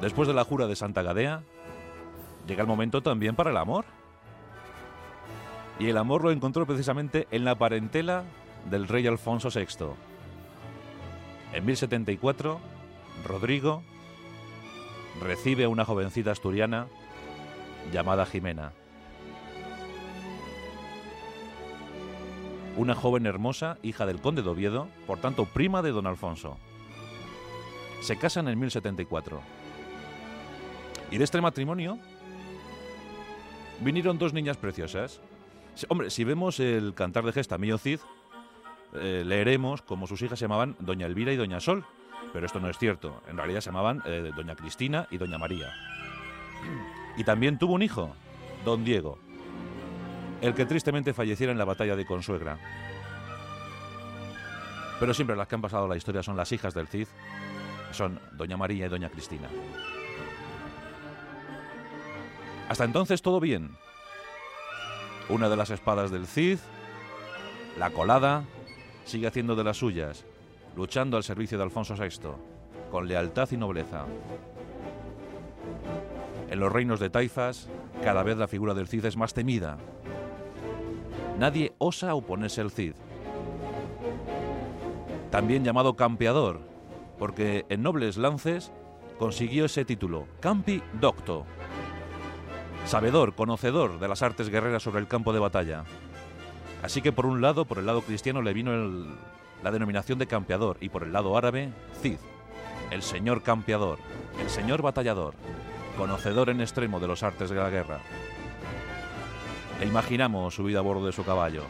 Después 0.00 0.26
de 0.26 0.34
la 0.34 0.44
jura 0.44 0.66
de 0.66 0.74
Santa 0.74 1.02
Gadea, 1.02 1.42
llega 2.46 2.62
el 2.62 2.66
momento 2.66 3.02
también 3.02 3.36
para 3.36 3.50
el 3.50 3.56
amor. 3.56 3.84
Y 5.78 5.88
el 5.88 5.96
amor 5.96 6.24
lo 6.24 6.32
encontró 6.32 6.66
precisamente 6.66 7.28
en 7.30 7.44
la 7.44 7.54
parentela 7.56 8.24
del 8.70 8.88
rey 8.88 9.06
Alfonso 9.06 9.48
VI. 9.50 9.94
En 11.52 11.66
1074, 11.66 12.60
Rodrigo 13.24 13.82
recibe 15.20 15.64
a 15.64 15.68
una 15.68 15.84
jovencita 15.84 16.30
asturiana 16.30 16.86
llamada 17.92 18.26
Jimena. 18.26 18.72
Una 22.76 22.94
joven 22.94 23.26
hermosa, 23.26 23.76
hija 23.82 24.06
del 24.06 24.20
conde 24.20 24.42
de 24.42 24.48
Oviedo, 24.48 24.88
por 25.06 25.18
tanto 25.18 25.44
prima 25.44 25.82
de 25.82 25.90
don 25.90 26.06
Alfonso. 26.06 26.56
Se 28.00 28.16
casan 28.16 28.48
en 28.48 28.58
1074. 28.58 29.40
Y 31.10 31.18
de 31.18 31.24
este 31.24 31.40
matrimonio 31.42 31.98
vinieron 33.80 34.16
dos 34.16 34.32
niñas 34.32 34.56
preciosas. 34.56 35.20
Hombre, 35.88 36.08
si 36.08 36.24
vemos 36.24 36.58
el 36.60 36.94
cantar 36.94 37.24
de 37.24 37.32
gesta 37.32 37.58
Mío 37.58 37.76
Cid, 37.76 38.00
eh, 38.94 39.22
leeremos 39.24 39.82
como 39.82 40.06
sus 40.06 40.20
hijas 40.22 40.38
se 40.38 40.44
llamaban 40.44 40.76
Doña 40.78 41.06
Elvira 41.06 41.32
y 41.32 41.36
Doña 41.36 41.60
Sol, 41.60 41.84
pero 42.32 42.46
esto 42.46 42.60
no 42.60 42.68
es 42.68 42.78
cierto. 42.78 43.22
En 43.28 43.36
realidad 43.36 43.60
se 43.60 43.70
llamaban 43.70 44.02
eh, 44.04 44.30
Doña 44.34 44.56
Cristina 44.56 45.06
y 45.10 45.18
Doña 45.18 45.38
María. 45.38 45.72
Y 47.14 47.24
también 47.24 47.58
tuvo 47.58 47.74
un 47.74 47.82
hijo, 47.82 48.16
Don 48.64 48.84
Diego, 48.86 49.18
el 50.40 50.54
que 50.54 50.64
tristemente 50.64 51.12
falleciera 51.12 51.52
en 51.52 51.58
la 51.58 51.66
batalla 51.66 51.94
de 51.94 52.06
Consuegra. 52.06 52.58
Pero 54.98 55.12
siempre 55.12 55.36
las 55.36 55.46
que 55.46 55.54
han 55.54 55.60
pasado 55.60 55.86
la 55.86 55.96
historia 55.98 56.22
son 56.22 56.38
las 56.38 56.50
hijas 56.52 56.72
del 56.72 56.88
Cid, 56.88 57.08
son 57.90 58.18
Doña 58.32 58.56
María 58.56 58.86
y 58.86 58.88
Doña 58.88 59.10
Cristina. 59.10 59.48
Hasta 62.68 62.84
entonces 62.84 63.20
todo 63.20 63.40
bien. 63.40 63.76
Una 65.28 65.50
de 65.50 65.56
las 65.56 65.68
espadas 65.68 66.10
del 66.10 66.26
Cid, 66.26 66.58
la 67.78 67.90
colada, 67.90 68.44
sigue 69.04 69.26
haciendo 69.26 69.54
de 69.56 69.64
las 69.64 69.76
suyas, 69.76 70.24
luchando 70.76 71.16
al 71.16 71.22
servicio 71.22 71.58
de 71.58 71.64
Alfonso 71.64 71.94
VI, 71.94 72.30
con 72.90 73.08
lealtad 73.08 73.48
y 73.50 73.56
nobleza. 73.56 74.06
En 76.50 76.60
los 76.60 76.70
reinos 76.70 77.00
de 77.00 77.10
Taifas, 77.10 77.68
cada 78.02 78.22
vez 78.22 78.36
la 78.36 78.48
figura 78.48 78.74
del 78.74 78.88
Cid 78.88 79.04
es 79.06 79.16
más 79.16 79.32
temida. 79.34 79.78
Nadie 81.38 81.72
osa 81.78 82.14
oponerse 82.14 82.60
al 82.60 82.70
Cid. 82.70 82.94
También 85.30 85.64
llamado 85.64 85.96
campeador, 85.96 86.60
porque 87.18 87.64
en 87.70 87.82
nobles 87.82 88.18
lances 88.18 88.70
consiguió 89.18 89.64
ese 89.64 89.84
título, 89.84 90.26
Campi 90.40 90.82
Docto. 91.00 91.46
Sabedor, 92.84 93.34
conocedor 93.34 93.98
de 93.98 94.08
las 94.08 94.22
artes 94.22 94.50
guerreras 94.50 94.82
sobre 94.82 95.00
el 95.00 95.08
campo 95.08 95.32
de 95.32 95.38
batalla. 95.38 95.84
Así 96.82 97.00
que 97.00 97.12
por 97.12 97.26
un 97.26 97.40
lado, 97.40 97.64
por 97.64 97.78
el 97.78 97.86
lado 97.86 98.02
cristiano, 98.02 98.42
le 98.42 98.52
vino 98.52 98.72
la 99.62 99.70
denominación 99.70 100.18
de 100.18 100.26
campeador 100.26 100.76
y 100.80 100.88
por 100.88 101.04
el 101.04 101.12
lado 101.12 101.36
árabe, 101.36 101.72
Cid, 102.00 102.18
el 102.90 103.02
señor 103.02 103.42
campeador, 103.42 103.98
el 104.40 104.50
señor 104.50 104.82
batallador, 104.82 105.34
conocedor 105.96 106.50
en 106.50 106.60
extremo 106.60 106.98
de 106.98 107.06
los 107.06 107.22
artes 107.22 107.50
de 107.50 107.56
la 107.56 107.70
guerra. 107.70 108.00
E 109.80 109.86
imaginamos 109.86 110.54
su 110.54 110.64
vida 110.64 110.80
a 110.80 110.82
bordo 110.82 111.06
de 111.06 111.12
su 111.12 111.24
caballo. 111.24 111.62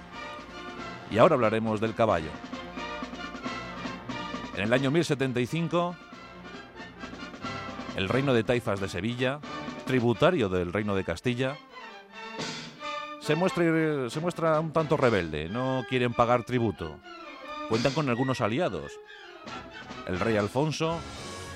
Y 1.10 1.18
ahora 1.18 1.34
hablaremos 1.34 1.80
del 1.80 1.94
caballo. 1.94 2.30
En 4.56 4.64
el 4.64 4.72
año 4.72 4.90
1075, 4.90 5.94
el 7.96 8.08
reino 8.08 8.32
de 8.32 8.44
Taifas 8.44 8.80
de 8.80 8.88
Sevilla, 8.88 9.40
tributario 9.86 10.48
del 10.48 10.72
reino 10.72 10.94
de 10.94 11.04
Castilla, 11.04 11.56
se 13.22 13.36
muestra, 13.36 14.58
un 14.58 14.72
tanto 14.72 14.96
rebelde, 14.96 15.48
no 15.48 15.84
quieren 15.88 16.12
pagar 16.12 16.42
tributo. 16.42 16.98
Cuentan 17.68 17.92
con 17.92 18.08
algunos 18.08 18.40
aliados. 18.40 18.90
El 20.08 20.18
rey 20.18 20.36
Alfonso 20.36 20.98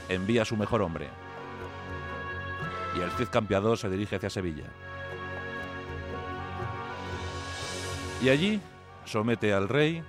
envía 0.08 0.42
a 0.42 0.44
su 0.44 0.56
mejor 0.56 0.82
hombre. 0.82 1.08
Y 2.96 3.00
el 3.00 3.10
Cid 3.10 3.28
campeador 3.28 3.78
se 3.78 3.90
dirige 3.90 4.14
hacia 4.14 4.30
Sevilla. 4.30 4.66
Y 8.22 8.28
allí 8.28 8.60
somete 9.04 9.52
al 9.52 9.68
rey, 9.68 10.04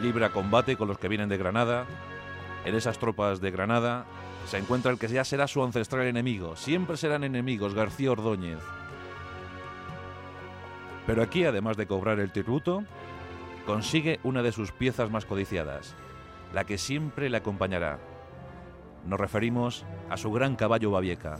libra 0.00 0.30
combate 0.30 0.76
con 0.76 0.86
los 0.86 0.98
que 0.98 1.08
vienen 1.08 1.28
de 1.28 1.38
Granada. 1.38 1.86
En 2.64 2.76
esas 2.76 2.98
tropas 2.98 3.40
de 3.40 3.50
Granada 3.50 4.06
se 4.46 4.58
encuentra 4.58 4.92
el 4.92 4.98
que 4.98 5.08
ya 5.08 5.24
será 5.24 5.48
su 5.48 5.62
ancestral 5.64 6.06
enemigo. 6.06 6.54
Siempre 6.54 6.96
serán 6.96 7.24
enemigos, 7.24 7.74
García 7.74 8.12
Ordóñez. 8.12 8.60
Pero 11.06 11.22
aquí, 11.22 11.44
además 11.44 11.76
de 11.76 11.86
cobrar 11.86 12.18
el 12.18 12.32
tributo, 12.32 12.84
consigue 13.66 14.20
una 14.22 14.42
de 14.42 14.52
sus 14.52 14.72
piezas 14.72 15.10
más 15.10 15.26
codiciadas, 15.26 15.94
la 16.52 16.64
que 16.64 16.78
siempre 16.78 17.28
le 17.28 17.36
acompañará. 17.36 17.98
Nos 19.06 19.20
referimos 19.20 19.84
a 20.08 20.16
su 20.16 20.32
gran 20.32 20.56
caballo 20.56 20.90
Babieca. 20.90 21.38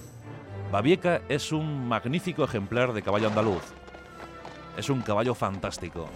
Babieca 0.71 1.23
es 1.29 1.53
un 1.53 1.89
magnífico 1.89 2.45
ejemplar 2.45 2.93
de 2.93 3.03
caballo 3.03 3.29
andaluz. 3.29 3.63
Es 4.77 4.91
un 4.91 5.03
caballo 5.03 5.35
fantástico. 5.35 6.09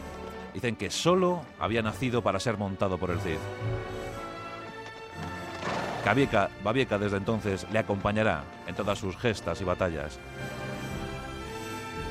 Dicen 0.52 0.76
que 0.76 0.90
solo 0.90 1.42
había 1.58 1.82
nacido 1.82 2.22
para 2.22 2.40
ser 2.40 2.58
montado 2.58 2.98
por 2.98 3.10
el 3.10 3.20
Cid. 3.20 3.38
Babieca, 6.04 6.48
Babieca 6.64 6.96
desde 6.96 7.18
entonces 7.18 7.66
le 7.70 7.78
acompañará 7.78 8.42
en 8.66 8.74
todas 8.74 8.98
sus 8.98 9.16
gestas 9.18 9.60
y 9.60 9.64
batallas. 9.64 10.18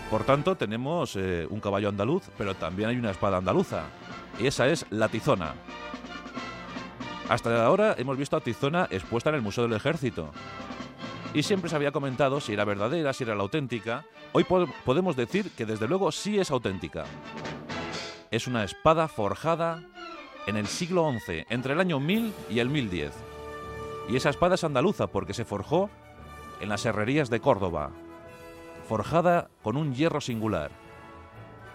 Por 0.09 0.23
tanto, 0.23 0.55
tenemos 0.55 1.15
eh, 1.15 1.45
un 1.49 1.59
caballo 1.59 1.89
andaluz, 1.89 2.23
pero 2.37 2.55
también 2.55 2.89
hay 2.89 2.97
una 2.97 3.11
espada 3.11 3.37
andaluza. 3.37 3.83
Y 4.39 4.47
esa 4.47 4.67
es 4.67 4.85
la 4.89 5.09
tizona. 5.09 5.53
Hasta 7.29 7.65
ahora 7.65 7.93
hemos 7.97 8.17
visto 8.17 8.37
a 8.37 8.41
Tizona 8.41 8.87
expuesta 8.89 9.29
en 9.29 9.35
el 9.35 9.41
Museo 9.41 9.65
del 9.65 9.73
Ejército. 9.73 10.31
Y 11.33 11.43
siempre 11.43 11.69
se 11.69 11.75
había 11.75 11.91
comentado 11.91 12.39
si 12.39 12.53
era 12.53 12.63
verdadera, 12.63 13.11
si 13.11 13.25
era 13.25 13.35
la 13.35 13.43
auténtica. 13.43 14.05
Hoy 14.31 14.45
podemos 14.85 15.17
decir 15.17 15.51
que 15.51 15.65
desde 15.65 15.89
luego 15.89 16.11
sí 16.13 16.39
es 16.39 16.51
auténtica. 16.51 17.03
Es 18.31 18.47
una 18.47 18.63
espada 18.63 19.09
forjada 19.09 19.83
en 20.45 20.55
el 20.55 20.67
siglo 20.67 21.11
XI, 21.11 21.45
entre 21.49 21.73
el 21.73 21.81
año 21.81 21.99
1000 21.99 22.33
y 22.49 22.59
el 22.59 22.69
1010. 22.69 23.11
Y 24.09 24.15
esa 24.15 24.29
espada 24.29 24.55
es 24.55 24.63
andaluza 24.63 25.07
porque 25.07 25.33
se 25.33 25.43
forjó 25.43 25.89
en 26.61 26.69
las 26.69 26.85
herrerías 26.85 27.29
de 27.29 27.41
Córdoba, 27.41 27.91
forjada 28.87 29.49
con 29.63 29.75
un 29.75 29.93
hierro 29.93 30.21
singular. 30.21 30.71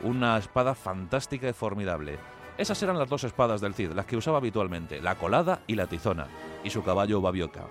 Una 0.02 0.38
espada 0.38 0.74
fantástica 0.74 1.48
y 1.48 1.52
formidable. 1.52 2.18
Esas 2.58 2.82
eran 2.82 2.98
las 2.98 3.08
dos 3.08 3.24
espadas 3.24 3.60
del 3.60 3.74
Cid, 3.74 3.92
las 3.92 4.06
que 4.06 4.16
usaba 4.16 4.38
habitualmente, 4.38 5.00
la 5.00 5.16
colada 5.16 5.60
y 5.66 5.74
la 5.74 5.86
tizona, 5.86 6.26
y 6.64 6.70
su 6.70 6.82
caballo 6.82 7.20
Babioca. 7.20 7.66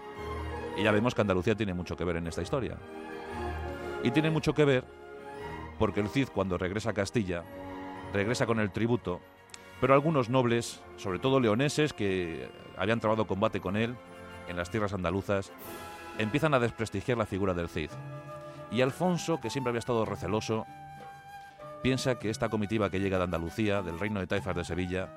Y 0.77 0.83
ya 0.83 0.91
vemos 0.91 1.15
que 1.15 1.21
Andalucía 1.21 1.55
tiene 1.55 1.73
mucho 1.73 1.97
que 1.97 2.05
ver 2.05 2.17
en 2.17 2.27
esta 2.27 2.41
historia. 2.41 2.77
Y 4.03 4.11
tiene 4.11 4.29
mucho 4.29 4.53
que 4.53 4.65
ver 4.65 4.85
porque 5.77 5.99
el 5.99 6.09
Cid 6.09 6.29
cuando 6.29 6.57
regresa 6.57 6.91
a 6.91 6.93
Castilla, 6.93 7.43
regresa 8.13 8.45
con 8.45 8.59
el 8.59 8.71
tributo, 8.71 9.19
pero 9.79 9.95
algunos 9.95 10.29
nobles, 10.29 10.81
sobre 10.97 11.19
todo 11.19 11.39
leoneses 11.39 11.93
que 11.93 12.47
habían 12.77 12.99
trabado 12.99 13.25
combate 13.25 13.59
con 13.59 13.75
él 13.75 13.95
en 14.47 14.57
las 14.57 14.69
tierras 14.69 14.93
andaluzas, 14.93 15.51
empiezan 16.19 16.53
a 16.53 16.59
desprestigiar 16.59 17.17
la 17.17 17.25
figura 17.25 17.53
del 17.53 17.69
Cid. 17.69 17.89
Y 18.71 18.81
Alfonso, 18.81 19.39
que 19.41 19.49
siempre 19.49 19.69
había 19.69 19.79
estado 19.79 20.05
receloso, 20.05 20.65
piensa 21.83 22.15
que 22.15 22.29
esta 22.29 22.47
comitiva 22.47 22.89
que 22.89 22.99
llega 22.99 23.17
de 23.17 23.25
Andalucía, 23.25 23.81
del 23.81 23.99
reino 23.99 24.21
de 24.21 24.27
Taifas 24.27 24.55
de 24.55 24.63
Sevilla, 24.63 25.09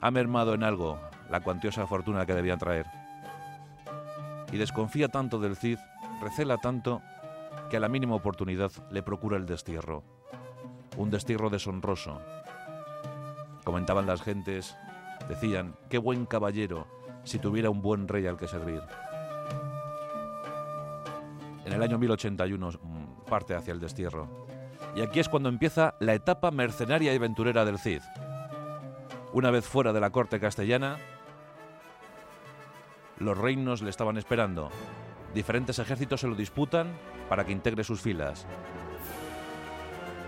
ha 0.00 0.10
mermado 0.10 0.54
en 0.54 0.62
algo 0.62 0.98
la 1.28 1.40
cuantiosa 1.40 1.86
fortuna 1.86 2.26
que 2.26 2.34
debían 2.34 2.58
traer. 2.58 2.86
Y 4.52 4.58
desconfía 4.58 5.08
tanto 5.08 5.40
del 5.40 5.56
Cid, 5.56 5.78
recela 6.22 6.58
tanto, 6.58 7.02
que 7.68 7.76
a 7.76 7.80
la 7.80 7.88
mínima 7.88 8.14
oportunidad 8.14 8.70
le 8.90 9.02
procura 9.02 9.36
el 9.36 9.46
destierro. 9.46 10.04
Un 10.96 11.10
destierro 11.10 11.50
deshonroso. 11.50 12.20
Comentaban 13.64 14.06
las 14.06 14.22
gentes, 14.22 14.76
decían, 15.28 15.74
qué 15.88 15.98
buen 15.98 16.26
caballero 16.26 16.86
si 17.24 17.38
tuviera 17.38 17.70
un 17.70 17.82
buen 17.82 18.08
rey 18.08 18.26
al 18.26 18.36
que 18.36 18.48
servir. 18.48 18.82
En 21.70 21.76
el 21.76 21.82
año 21.82 21.98
1081 21.98 22.68
mm, 22.82 23.28
parte 23.28 23.54
hacia 23.54 23.72
el 23.72 23.78
destierro. 23.78 24.28
Y 24.96 25.02
aquí 25.02 25.20
es 25.20 25.28
cuando 25.28 25.48
empieza 25.48 25.94
la 26.00 26.14
etapa 26.14 26.50
mercenaria 26.50 27.12
y 27.12 27.16
aventurera 27.16 27.64
del 27.64 27.78
Cid. 27.78 28.02
Una 29.32 29.52
vez 29.52 29.64
fuera 29.68 29.92
de 29.92 30.00
la 30.00 30.10
corte 30.10 30.40
castellana, 30.40 30.98
los 33.18 33.38
reinos 33.38 33.82
le 33.82 33.90
estaban 33.90 34.16
esperando. 34.16 34.68
Diferentes 35.32 35.78
ejércitos 35.78 36.22
se 36.22 36.26
lo 36.26 36.34
disputan 36.34 36.88
para 37.28 37.46
que 37.46 37.52
integre 37.52 37.84
sus 37.84 38.00
filas. 38.00 38.48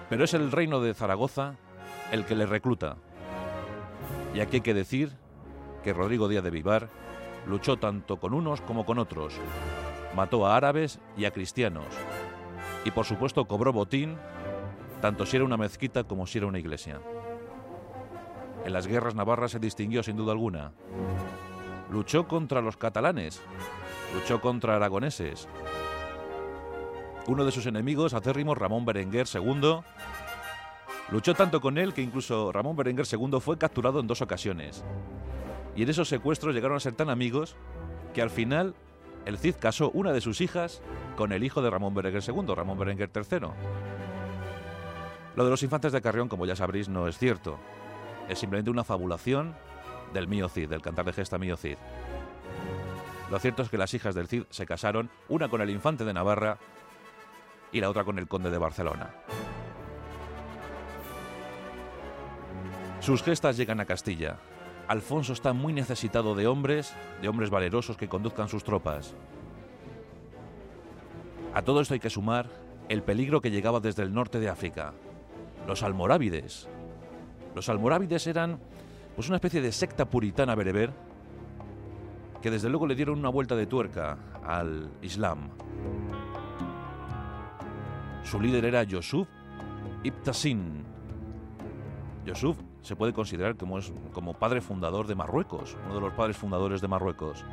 Pero 0.09 0.23
es 0.23 0.35
el 0.35 0.53
reino 0.53 0.81
de 0.81 0.95
Zaragoza 0.95 1.57
el 2.13 2.25
que 2.25 2.37
le 2.37 2.47
recluta. 2.47 2.99
Y 4.33 4.39
aquí 4.39 4.59
hay 4.59 4.63
que 4.63 4.75
decir 4.75 5.11
que 5.83 5.93
Rodrigo 5.93 6.29
Díaz 6.29 6.45
de 6.45 6.51
Vivar 6.51 6.89
luchó 7.49 7.79
tanto 7.79 8.21
con 8.21 8.33
unos 8.33 8.61
como 8.61 8.87
con 8.87 9.01
otros. 9.01 9.35
Mató 10.15 10.47
a 10.47 10.57
árabes 10.57 11.01
y 11.17 11.25
a 11.25 11.31
cristianos. 11.31 11.87
Y 12.85 12.91
por 12.91 13.05
supuesto 13.05 13.47
cobró 13.47 13.73
botín, 13.73 14.17
tanto 15.01 15.27
si 15.27 15.37
era 15.37 15.45
una 15.45 15.57
mezquita 15.57 16.05
como 16.05 16.27
si 16.27 16.39
era 16.39 16.47
una 16.47 16.59
iglesia. 16.59 17.01
En 18.65 18.73
las 18.73 18.87
guerras 18.87 19.15
navarras 19.15 19.53
se 19.53 19.59
distinguió 19.59 20.03
sin 20.03 20.17
duda 20.17 20.33
alguna. 20.33 20.73
Luchó 21.91 22.27
contra 22.27 22.61
los 22.61 22.77
catalanes, 22.77 23.43
luchó 24.15 24.41
contra 24.41 24.77
aragoneses, 24.77 25.49
uno 27.27 27.45
de 27.45 27.53
sus 27.53 27.67
enemigos, 27.67 28.15
acérrimo 28.15 28.55
Ramón 28.55 28.85
Berenguer 28.85 29.27
II, 29.33 29.81
luchó 31.11 31.35
tanto 31.35 31.61
con 31.61 31.79
él 31.79 31.95
que 31.95 32.03
incluso 32.03 32.51
Ramón 32.51 32.77
Berenguer 32.77 33.07
II 33.11 33.41
fue 33.41 33.59
capturado 33.59 34.01
en 34.01 34.07
dos 34.07 34.23
ocasiones. 34.23 34.85
Y 35.77 35.85
en 35.85 35.89
esos 35.89 36.09
secuestros 36.09 36.55
llegaron 36.55 36.77
a 36.77 36.81
ser 36.81 36.95
tan 36.95 37.11
amigos 37.11 37.57
que 38.13 38.23
al 38.23 38.31
final 38.31 38.75
el 39.25 39.39
Cid 39.39 39.57
casó 39.57 39.91
una 39.91 40.13
de 40.13 40.21
sus 40.21 40.41
hijas 40.41 40.83
con 41.17 41.33
el 41.33 41.45
hijo 41.45 41.63
de 41.63 41.71
Ramón 41.71 41.95
Berenguer 41.95 42.23
II, 42.27 42.55
Ramón 42.55 42.79
Berenguer 42.79 43.11
III. 43.15 43.49
Lo 45.37 45.45
de 45.45 45.51
los 45.51 45.63
infantes 45.63 45.93
de 45.93 46.03
Carrión, 46.03 46.29
como 46.29 46.47
ya 46.47 46.57
sabréis, 46.57 46.89
no 46.89 47.09
es 47.09 47.19
cierto. 47.19 47.59
Es 48.29 48.39
simplemente 48.39 48.71
una 48.71 48.85
fabulación 48.85 49.55
del 50.13 50.29
mío 50.29 50.49
Cid, 50.49 50.69
del 50.69 50.83
cantar 50.83 51.05
de 51.05 51.13
gesta 51.13 51.39
mío 51.39 51.57
Cid. 51.57 51.77
Lo 53.31 53.39
cierto 53.39 53.63
es 53.63 53.71
que 53.71 53.79
las 53.79 53.95
hijas 53.95 54.15
del 54.15 54.29
Cid 54.29 54.45
se 54.51 54.67
casaron, 54.67 55.11
una 55.29 55.49
con 55.49 55.61
el 55.63 55.71
infante 55.71 56.05
de 56.05 56.13
Navarra 56.13 56.59
y 57.71 57.81
la 57.81 57.89
otra 57.89 58.05
con 58.05 58.19
el 58.19 58.29
conde 58.29 58.51
de 58.51 58.59
Barcelona. 58.59 59.15
Sus 63.01 63.23
gestas 63.23 63.57
llegan 63.57 63.81
a 63.81 63.87
Castilla. 63.87 64.39
Alfonso 64.93 65.33
está 65.33 65.55
muy 65.55 65.73
necesitado 65.73 66.35
de 66.35 66.47
hombres, 66.47 66.93
de 67.23 67.29
hombres 67.31 67.49
valerosos 67.49 67.97
que 67.97 68.11
conduzcan 68.11 68.51
sus 68.51 68.63
tropas. 68.63 69.15
A 71.55 71.63
todo 71.63 71.81
esto 71.81 71.95
hay 71.95 72.01
que 72.01 72.11
sumar 72.11 72.51
el 72.91 73.03
peligro 73.03 73.41
que 73.41 73.51
llegaba 73.51 73.81
desde 73.81 74.03
el 74.03 74.13
norte 74.13 74.39
de 74.39 74.51
África, 74.51 74.93
los 75.67 75.83
almorávides. 75.83 76.69
Los 77.55 77.71
almorávides 77.71 78.27
eran 78.27 78.59
pues 79.17 79.29
una 79.29 79.37
especie 79.37 79.63
de 79.63 79.73
secta 79.73 80.05
puritana 80.05 80.55
bereber 80.55 80.93
que 82.43 82.51
desde 82.51 82.69
luego 82.69 82.87
le 82.87 82.95
dieron 82.95 83.19
una 83.19 83.31
vuelta 83.31 83.57
de 83.57 83.67
tuerca 83.67 84.19
al 84.45 84.91
Islam. 85.01 85.49
Su 88.25 88.39
líder 88.39 88.67
era 88.67 88.83
Yusuf 88.83 89.27
Ibtasin. 90.03 90.85
Yusuf 92.27 92.59
se 92.83 92.97
puede 92.97 93.13
considerar 93.13 93.57
como, 93.57 93.79
es, 93.79 93.93
como 94.13 94.35
padre 94.35 94.61
fundador 94.61 95.07
de 95.07 95.15
Marruecos, 95.15 95.77
uno 95.87 95.95
de 95.95 96.01
los 96.01 96.13
padres 96.13 96.37
fundadores 96.37 96.81
de 96.81 96.89
Marruecos. 96.89 97.45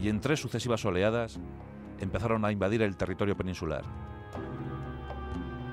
Y 0.00 0.08
en 0.08 0.20
tres 0.20 0.40
sucesivas 0.40 0.84
oleadas 0.84 1.40
empezaron 2.00 2.44
a 2.44 2.52
invadir 2.52 2.82
el 2.82 2.96
territorio 2.96 3.36
peninsular. 3.36 3.84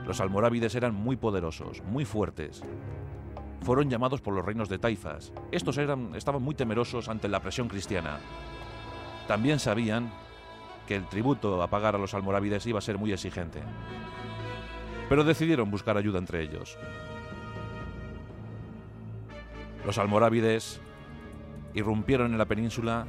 Los 0.06 0.19
almorávides 0.19 0.76
eran 0.76 0.93
muy 0.93 1.15
poderosos, 1.15 1.84
muy 1.84 2.06
fuertes. 2.06 2.62
Fueron 3.62 3.89
llamados 3.89 4.21
por 4.21 4.34
los 4.34 4.45
reinos 4.45 4.69
de 4.69 4.78
taifas. 4.78 5.32
Estos 5.52 5.78
eran, 5.78 6.13
estaban 6.15 6.41
muy 6.41 6.56
temerosos 6.56 7.10
ante 7.10 7.28
la 7.28 7.39
presión 7.39 7.67
cristiana. 7.67 8.19
También 9.28 9.60
sabían 9.60 10.12
que 10.88 10.95
el 10.95 11.08
tributo 11.08 11.62
a 11.62 11.67
pagar 11.67 11.95
a 11.95 12.00
los 12.00 12.13
almorávides 12.13 12.65
iba 12.67 12.80
a 12.80 12.84
ser 12.84 12.98
muy 12.98 13.12
exigente. 13.12 13.62
Pero 15.10 15.24
decidieron 15.24 15.71
buscar 15.71 15.98
ayuda 15.98 16.19
entre 16.19 16.41
ellos. 16.41 16.78
Los 19.86 20.00
almorávides 20.00 20.82
irrumpieron 21.76 22.32
en 22.32 22.39
la 22.39 22.45
península 22.45 23.06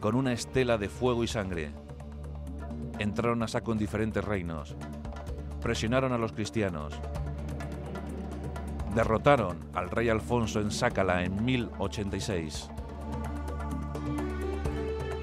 con 0.00 0.14
una 0.14 0.32
estela 0.32 0.78
de 0.78 0.88
fuego 0.88 1.24
y 1.24 1.28
sangre. 1.28 1.72
Entraron 2.98 3.42
a 3.42 3.48
saco 3.48 3.72
en 3.72 3.78
diferentes 3.78 4.24
reinos. 4.24 4.76
Presionaron 5.60 6.12
a 6.12 6.18
los 6.18 6.32
cristianos. 6.32 6.98
Derrotaron 8.94 9.58
al 9.74 9.90
rey 9.90 10.08
Alfonso 10.08 10.60
en 10.60 10.70
Sácala 10.70 11.22
en 11.22 11.44
1086. 11.44 12.70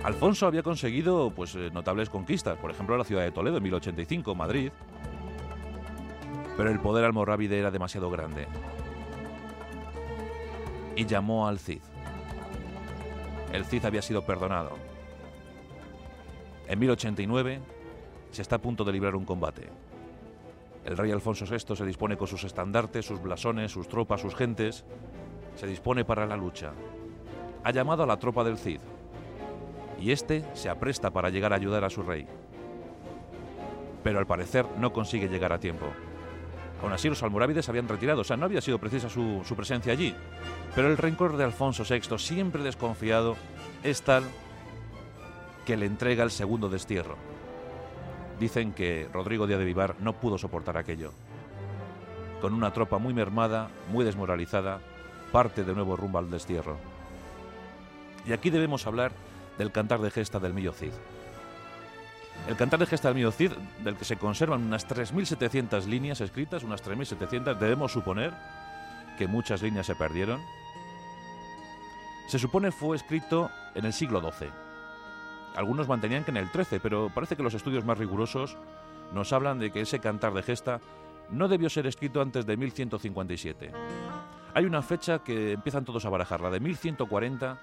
Alfonso 0.04 0.46
había 0.46 0.62
conseguido 0.62 1.32
pues, 1.32 1.56
eh, 1.56 1.70
notables 1.74 2.10
conquistas, 2.10 2.58
por 2.58 2.72
ejemplo 2.72 2.98
la 2.98 3.04
ciudad 3.04 3.24
de 3.24 3.32
Toledo 3.32 3.58
en 3.58 3.64
1085, 3.64 4.36
Madrid, 4.36 4.72
pero 6.58 6.70
el 6.70 6.80
poder 6.80 7.06
almorávide 7.06 7.60
era 7.60 7.72
demasiado 7.72 8.10
grande. 8.10 8.48
Y 11.02 11.06
llamó 11.08 11.48
al 11.48 11.58
Cid. 11.58 11.82
El 13.52 13.66
Cid 13.66 13.86
había 13.86 14.04
sido 14.04 14.24
perdonado. 14.24 14.78
En 16.68 16.78
1089 16.78 17.60
se 18.30 18.44
está 18.44 18.58
a 18.58 18.62
punto 18.62 18.84
de 18.84 18.92
librar 18.92 19.16
un 19.16 19.26
combate. 19.26 19.68
El 20.86 20.96
rey 20.96 21.10
Alfonso 21.12 21.46
VI 21.50 21.76
se 21.76 21.86
dispone 21.88 22.18
con 22.18 22.28
sus 22.28 22.44
estandartes, 22.44 23.04
sus 23.04 23.20
blasones, 23.20 23.72
sus 23.72 23.88
tropas, 23.88 24.22
sus 24.22 24.36
gentes, 24.36 24.86
se 25.56 25.66
dispone 25.66 26.06
para 26.06 26.28
la 26.28 26.38
lucha. 26.38 26.72
Ha 27.64 27.72
llamado 27.72 28.04
a 28.04 28.06
la 28.06 28.20
tropa 28.20 28.44
del 28.44 28.60
Cid, 28.60 28.82
y 30.00 30.12
este 30.12 30.46
se 30.54 30.70
apresta 30.70 31.10
para 31.10 31.32
llegar 31.32 31.52
a 31.52 31.56
ayudar 31.56 31.84
a 31.84 31.90
su 31.90 32.04
rey. 32.04 32.28
Pero 34.04 34.20
al 34.20 34.28
parecer 34.28 34.68
no 34.78 34.94
consigue 34.94 35.28
llegar 35.30 35.52
a 35.52 35.60
tiempo. 35.60 35.88
Aún 36.84 36.94
así, 36.94 37.10
los 37.10 37.24
almorávides 37.24 37.68
habían 37.70 37.88
retirado, 37.88 38.22
o 38.22 38.24
sea, 38.24 38.38
no 38.38 38.46
había 38.46 38.62
sido 38.62 38.78
precisa 38.78 39.10
su, 39.10 39.42
su 39.44 39.56
presencia 39.56 39.94
allí. 39.94 40.16
Pero 40.76 40.88
el 40.88 40.98
rencor 40.98 41.36
de 41.38 41.44
Alfonso 41.44 41.84
VI, 41.88 42.18
siempre 42.18 42.64
desconfiado, 42.64 43.36
es 43.84 44.02
tal 44.04 44.24
que 45.66 45.78
le 45.78 45.86
entrega 45.86 46.24
el 46.24 46.32
segundo 46.32 46.70
destierro. 46.70 47.18
Dicen 48.40 48.74
que 48.74 49.08
Rodrigo 49.14 49.48
Díaz 49.48 49.60
de 49.60 49.66
Vivar 49.66 49.96
no 50.00 50.14
pudo 50.14 50.38
soportar 50.38 50.78
aquello. 50.78 51.12
Con 52.40 52.54
una 52.54 52.74
tropa 52.74 52.98
muy 52.98 53.14
mermada, 53.14 53.70
muy 53.92 54.04
desmoralizada, 54.04 54.80
parte 55.32 55.64
de 55.64 55.74
nuevo 55.74 55.96
rumbo 55.96 56.18
al 56.18 56.32
destierro. 56.32 56.78
Y 58.26 58.34
aquí 58.34 58.50
debemos 58.50 58.88
hablar 58.88 59.12
del 59.58 59.72
cantar 59.72 60.00
de 60.00 60.10
gesta 60.10 60.40
del 60.40 60.54
Millo 60.54 60.74
Cid. 60.74 60.94
El 62.48 62.56
cantar 62.56 62.80
de 62.80 62.88
gesta 62.88 63.10
del 63.10 63.16
Millo 63.16 63.32
Cid, 63.32 63.52
del 63.84 63.96
que 63.96 64.06
se 64.06 64.18
conservan 64.18 64.64
unas 64.64 64.88
3.700 64.88 65.86
líneas 65.86 66.22
escritas, 66.22 66.64
unas 66.64 66.84
3.700, 66.84 67.58
debemos 67.58 67.92
suponer 67.92 68.34
que 69.18 69.28
muchas 69.28 69.62
líneas 69.62 69.86
se 69.86 69.96
perdieron. 69.96 70.42
Se 72.28 72.40
supone 72.40 72.72
fue 72.72 72.96
escrito 72.96 73.50
en 73.76 73.86
el 73.86 73.94
siglo 73.94 74.22
XII. 74.22 74.50
Algunos 75.56 75.88
mantenían 75.88 76.24
que 76.24 76.32
en 76.32 76.38
el 76.38 76.50
XIII, 76.50 76.80
pero 76.80 77.12
parece 77.14 77.36
que 77.36 77.44
los 77.44 77.54
estudios 77.54 77.84
más 77.84 77.98
rigurosos 77.98 78.58
nos 79.14 79.34
hablan 79.34 79.60
de 79.60 79.72
que 79.72 79.82
ese 79.82 80.00
cantar 80.00 80.34
de 80.34 80.44
gesta 80.44 80.80
no 81.30 81.48
debió 81.48 81.70
ser 81.70 81.88
escrito 81.88 82.22
antes 82.22 82.46
de 82.46 82.58
1157. 82.58 83.72
Hay 84.54 84.66
una 84.66 84.82
fecha 84.82 85.20
que 85.20 85.54
empiezan 85.54 85.86
todos 85.86 86.06
a 86.06 86.10
barajar, 86.10 86.42
la 86.42 86.50
de 86.50 86.60
1140, 86.60 87.60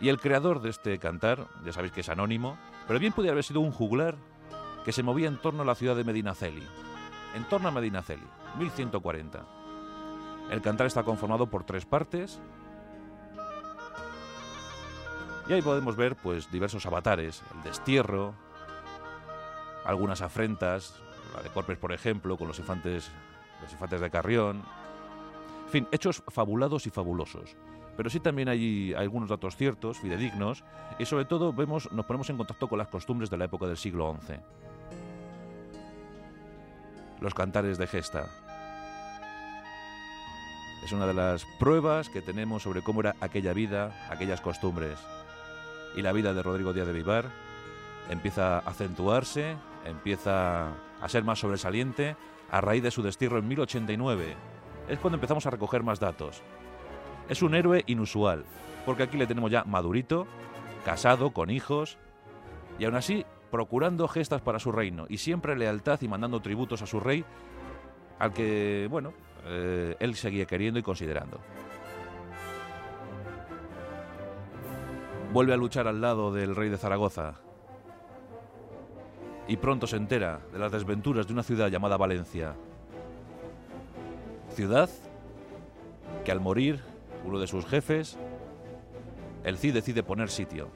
y 0.00 0.08
el 0.08 0.20
creador 0.20 0.60
de 0.60 0.70
este 0.70 0.98
cantar, 0.98 1.46
ya 1.64 1.72
sabéis 1.72 1.92
que 1.92 2.00
es 2.00 2.08
anónimo, 2.08 2.56
pero 2.86 2.98
bien 2.98 3.12
podría 3.12 3.32
haber 3.32 3.44
sido 3.44 3.60
un 3.60 3.72
juglar 3.72 4.16
que 4.84 4.92
se 4.92 5.02
movía 5.02 5.28
en 5.28 5.38
torno 5.38 5.62
a 5.62 5.66
la 5.66 5.74
ciudad 5.74 5.96
de 5.96 6.04
Medinaceli. 6.04 6.66
En 7.34 7.44
torno 7.44 7.68
a 7.68 7.72
Medinaceli, 7.72 8.26
1140. 8.58 9.44
El 10.50 10.62
cantar 10.62 10.86
está 10.86 11.02
conformado 11.02 11.48
por 11.48 11.64
tres 11.64 11.84
partes. 11.84 12.40
Y 15.48 15.52
ahí 15.52 15.62
podemos 15.62 15.96
ver 15.96 16.16
pues 16.16 16.50
diversos 16.50 16.84
avatares, 16.86 17.42
el 17.54 17.62
destierro, 17.62 18.34
algunas 19.84 20.20
afrentas, 20.20 20.94
la 21.34 21.42
de 21.42 21.48
Corpes 21.48 21.78
por 21.78 21.92
ejemplo, 21.92 22.36
con 22.36 22.48
los 22.48 22.58
infantes, 22.58 23.10
los 23.62 23.72
infantes 23.72 24.00
de 24.00 24.10
Carrión. 24.10 24.62
En 25.66 25.70
fin, 25.70 25.88
hechos 25.90 26.22
fabulados 26.28 26.86
y 26.86 26.90
fabulosos 26.90 27.56
pero 27.98 28.10
sí 28.10 28.20
también 28.20 28.48
hay 28.48 28.94
algunos 28.96 29.28
datos 29.28 29.56
ciertos, 29.56 29.98
fidedignos, 29.98 30.62
y 31.00 31.04
sobre 31.04 31.24
todo 31.24 31.52
vemos, 31.52 31.90
nos 31.90 32.06
ponemos 32.06 32.30
en 32.30 32.36
contacto 32.36 32.68
con 32.68 32.78
las 32.78 32.86
costumbres 32.86 33.28
de 33.28 33.36
la 33.36 33.46
época 33.46 33.66
del 33.66 33.76
siglo 33.76 34.16
XI. 34.24 34.34
Los 37.20 37.34
cantares 37.34 37.76
de 37.76 37.88
gesta. 37.88 38.30
Es 40.84 40.92
una 40.92 41.08
de 41.08 41.14
las 41.14 41.44
pruebas 41.58 42.08
que 42.08 42.22
tenemos 42.22 42.62
sobre 42.62 42.82
cómo 42.82 43.00
era 43.00 43.16
aquella 43.20 43.52
vida, 43.52 44.06
aquellas 44.08 44.40
costumbres. 44.40 44.96
Y 45.96 46.02
la 46.02 46.12
vida 46.12 46.34
de 46.34 46.42
Rodrigo 46.42 46.72
Díaz 46.72 46.86
de 46.86 46.92
Vivar 46.92 47.26
empieza 48.10 48.58
a 48.58 48.58
acentuarse, 48.58 49.56
empieza 49.84 50.68
a 51.00 51.08
ser 51.08 51.24
más 51.24 51.38
sobresaliente 51.38 52.16
a 52.50 52.60
raíz 52.60 52.82
de 52.82 52.90
su 52.90 53.02
destierro 53.02 53.38
en 53.38 53.48
1089. 53.48 54.36
Es 54.88 54.98
cuando 54.98 55.16
empezamos 55.16 55.46
a 55.46 55.50
recoger 55.50 55.82
más 55.82 56.00
datos. 56.00 56.42
Es 57.28 57.42
un 57.42 57.54
héroe 57.54 57.84
inusual, 57.86 58.44
porque 58.86 59.02
aquí 59.02 59.18
le 59.18 59.26
tenemos 59.26 59.50
ya 59.50 59.64
madurito, 59.64 60.26
casado, 60.84 61.30
con 61.30 61.50
hijos, 61.50 61.98
y 62.78 62.84
aún 62.84 62.94
así 62.94 63.26
procurando 63.50 64.08
gestas 64.08 64.40
para 64.40 64.58
su 64.58 64.72
reino, 64.72 65.06
y 65.08 65.18
siempre 65.18 65.56
lealtad 65.56 66.00
y 66.00 66.08
mandando 66.08 66.40
tributos 66.40 66.82
a 66.82 66.86
su 66.86 67.00
rey, 67.00 67.24
al 68.18 68.32
que, 68.32 68.88
bueno, 68.90 69.12
eh, 69.46 69.96
él 70.00 70.14
seguía 70.16 70.46
queriendo 70.46 70.78
y 70.80 70.82
considerando. 70.82 71.38
Vuelve 75.32 75.52
a 75.52 75.56
luchar 75.56 75.86
al 75.86 76.00
lado 76.00 76.32
del 76.32 76.56
rey 76.56 76.70
de 76.70 76.78
Zaragoza, 76.78 77.34
y 79.48 79.56
pronto 79.56 79.86
se 79.86 79.96
entera 79.96 80.40
de 80.52 80.58
las 80.58 80.70
desventuras 80.70 81.26
de 81.26 81.32
una 81.32 81.42
ciudad 81.42 81.68
llamada 81.68 81.96
Valencia. 81.96 82.54
Ciudad 84.54 84.90
que 86.24 86.30
al 86.30 86.40
morir 86.40 86.80
uno 87.24 87.38
de 87.38 87.46
sus 87.46 87.64
jefes, 87.64 88.18
el 89.44 89.56
Cid 89.56 89.72
decide 89.72 90.02
poner 90.02 90.28
sitio. 90.28 90.68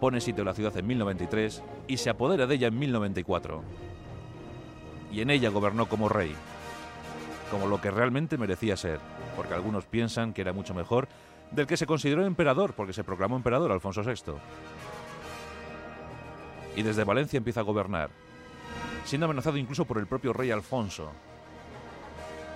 Pone 0.00 0.20
sitio 0.20 0.42
a 0.42 0.46
la 0.46 0.54
ciudad 0.54 0.76
en 0.76 0.86
1093 0.86 1.62
y 1.88 1.96
se 1.96 2.10
apodera 2.10 2.46
de 2.46 2.56
ella 2.56 2.68
en 2.68 2.78
1094. 2.78 3.62
Y 5.10 5.22
en 5.22 5.30
ella 5.30 5.48
gobernó 5.48 5.88
como 5.88 6.10
rey, 6.10 6.34
como 7.50 7.66
lo 7.66 7.80
que 7.80 7.90
realmente 7.90 8.36
merecía 8.36 8.76
ser, 8.76 8.98
porque 9.34 9.54
algunos 9.54 9.86
piensan 9.86 10.34
que 10.34 10.42
era 10.42 10.52
mucho 10.52 10.74
mejor 10.74 11.08
del 11.50 11.66
que 11.66 11.76
se 11.76 11.86
consideró 11.86 12.24
emperador, 12.24 12.74
porque 12.74 12.92
se 12.92 13.04
proclamó 13.04 13.36
emperador 13.36 13.72
Alfonso 13.72 14.02
VI. 14.02 14.34
Y 16.76 16.82
desde 16.82 17.04
Valencia 17.04 17.38
empieza 17.38 17.60
a 17.60 17.64
gobernar, 17.64 18.10
siendo 19.04 19.26
amenazado 19.26 19.56
incluso 19.56 19.84
por 19.84 19.98
el 19.98 20.06
propio 20.06 20.32
rey 20.32 20.50
Alfonso, 20.50 21.12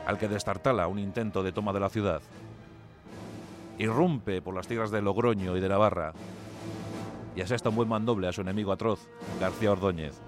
al 0.07 0.19
que 0.19 0.29
destartala 0.29 0.89
un 0.89 0.99
intento 0.99 1.43
de 1.43 1.53
toma 1.53 1.73
de 1.73 1.81
la 1.81 1.91
ciudad. 1.91 2.23
Irrumpe 3.79 4.43
por 4.43 4.55
las 4.55 4.67
tierras 4.67 4.91
de 4.91 5.03
Logroño 5.03 5.57
y 5.57 5.61
de 5.61 5.69
Navarra 5.69 6.13
y 7.39 7.41
asesta 7.41 7.69
un 7.69 7.77
buen 7.77 7.89
mandoble 7.89 8.27
a 8.27 8.33
su 8.33 8.41
enemigo 8.41 8.73
atroz, 8.73 9.07
García 9.41 9.71
Ordóñez. 9.71 10.21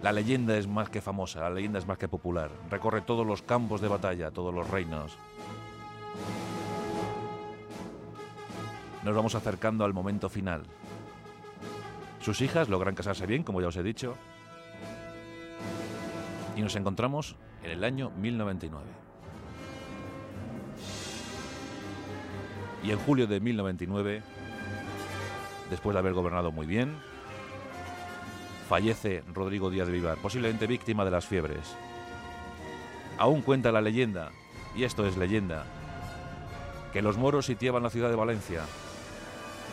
La 0.00 0.10
leyenda 0.10 0.56
es 0.56 0.66
más 0.66 0.88
que 0.88 1.02
famosa, 1.02 1.40
la 1.40 1.50
leyenda 1.50 1.78
es 1.78 1.86
más 1.86 1.98
que 1.98 2.08
popular. 2.08 2.50
Recorre 2.70 3.02
todos 3.02 3.26
los 3.26 3.42
campos 3.42 3.82
de 3.82 3.88
batalla, 3.88 4.30
todos 4.30 4.54
los 4.54 4.70
reinos. 4.70 5.18
Nos 9.02 9.16
vamos 9.16 9.34
acercando 9.34 9.84
al 9.84 9.92
momento 9.92 10.28
final. 10.28 10.62
Sus 12.20 12.40
hijas 12.40 12.68
logran 12.68 12.94
casarse 12.94 13.26
bien, 13.26 13.42
como 13.42 13.60
ya 13.60 13.66
os 13.66 13.76
he 13.76 13.82
dicho, 13.82 14.16
y 16.56 16.62
nos 16.62 16.76
encontramos 16.76 17.34
en 17.64 17.72
el 17.72 17.82
año 17.82 18.10
1099. 18.10 18.86
Y 22.84 22.92
en 22.92 22.98
julio 22.98 23.26
de 23.26 23.40
1099, 23.40 24.22
después 25.68 25.94
de 25.94 25.98
haber 25.98 26.12
gobernado 26.12 26.52
muy 26.52 26.66
bien, 26.66 26.96
fallece 28.68 29.24
Rodrigo 29.34 29.70
Díaz 29.70 29.88
de 29.88 29.94
Vivar, 29.94 30.18
posiblemente 30.18 30.68
víctima 30.68 31.04
de 31.04 31.10
las 31.10 31.26
fiebres. 31.26 31.76
Aún 33.18 33.42
cuenta 33.42 33.72
la 33.72 33.80
leyenda, 33.80 34.30
y 34.76 34.84
esto 34.84 35.04
es 35.06 35.16
leyenda, 35.16 35.64
que 36.92 37.02
los 37.02 37.18
moros 37.18 37.46
sitiaban 37.46 37.82
la 37.82 37.90
ciudad 37.90 38.08
de 38.08 38.16
Valencia 38.16 38.62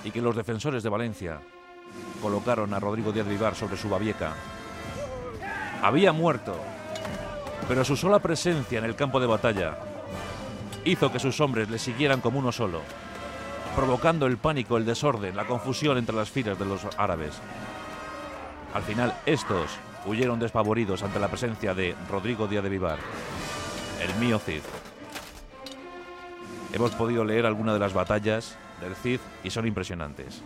y 0.04 0.12
que 0.12 0.22
los 0.22 0.36
defensores 0.36 0.84
de 0.84 0.90
Valencia 0.90 1.40
colocaron 2.22 2.74
a 2.74 2.80
Rodrigo 2.80 3.12
Díaz 3.12 3.28
Vivar 3.28 3.56
sobre 3.56 3.78
su 3.78 3.90
babieca. 3.90 4.34
Había 5.82 6.12
muerto 6.12 6.56
pero 7.70 7.86
su 7.86 7.96
sola 7.96 8.18
presencia 8.18 8.80
en 8.80 8.86
el 8.86 8.96
campo 8.96 9.20
de 9.20 9.28
batalla 9.28 9.78
hizo 10.86 11.12
que 11.12 11.20
sus 11.20 11.40
hombres 11.40 11.70
le 11.70 11.78
siguieran 11.78 12.20
como 12.20 12.40
uno 12.40 12.52
solo, 12.52 12.82
provocando 13.76 14.26
el 14.26 14.38
pánico, 14.38 14.76
el 14.76 14.86
desorden, 14.86 15.36
la 15.36 15.46
confusión 15.46 16.00
entre 16.00 16.16
las 16.16 16.32
filas 16.32 16.58
de 16.58 16.66
los 16.66 16.82
árabes. 16.98 17.40
Al 18.74 18.82
final, 18.82 19.14
estos 19.28 19.70
huyeron 20.08 20.40
despavoridos 20.40 21.04
ante 21.04 21.20
la 21.20 21.28
presencia 21.28 21.76
de 21.76 21.96
Rodrigo 22.10 22.48
Díaz 22.48 22.64
de 22.64 22.70
Vivar, 22.70 22.98
el 24.02 24.16
mío 24.20 24.40
Cid. 24.40 24.62
Hemos 26.74 26.92
podido 26.92 27.26
leer 27.26 27.46
algunas 27.46 27.74
de 27.74 27.80
las 27.80 27.94
batallas 27.94 28.58
del 28.82 28.96
Cid 28.96 29.20
y 29.44 29.50
son 29.50 29.68
impresionantes. 29.68 30.42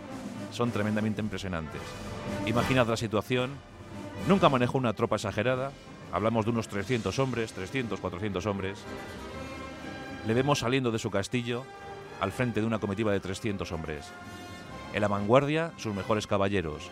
Son 0.51 0.71
tremendamente 0.71 1.21
impresionantes. 1.21 1.81
Imaginad 2.45 2.87
la 2.87 2.97
situación. 2.97 3.51
Nunca 4.27 4.49
manejó 4.49 4.77
una 4.77 4.93
tropa 4.93 5.15
exagerada, 5.15 5.71
Hablamos 6.13 6.45
de 6.45 6.51
unos 6.51 6.67
300 6.67 7.17
hombres, 7.17 7.53
300, 7.53 7.99
400 7.99 8.45
hombres. 8.45 8.77
Le 10.27 10.35
vemos 10.35 10.59
saliendo 10.59 10.91
de 10.91 10.99
su 10.99 11.09
castillo 11.09 11.65
al 12.21 12.31
frente 12.31 12.61
de 12.61 12.67
una 12.67 12.77
comitiva 12.77 13.11
de 13.11 13.19
300 13.19 13.71
hombres. 13.71 14.11
En 14.93 15.01
la 15.01 15.07
vanguardia, 15.07 15.71
sus 15.77 15.95
mejores 15.95 16.27
caballeros. 16.27 16.91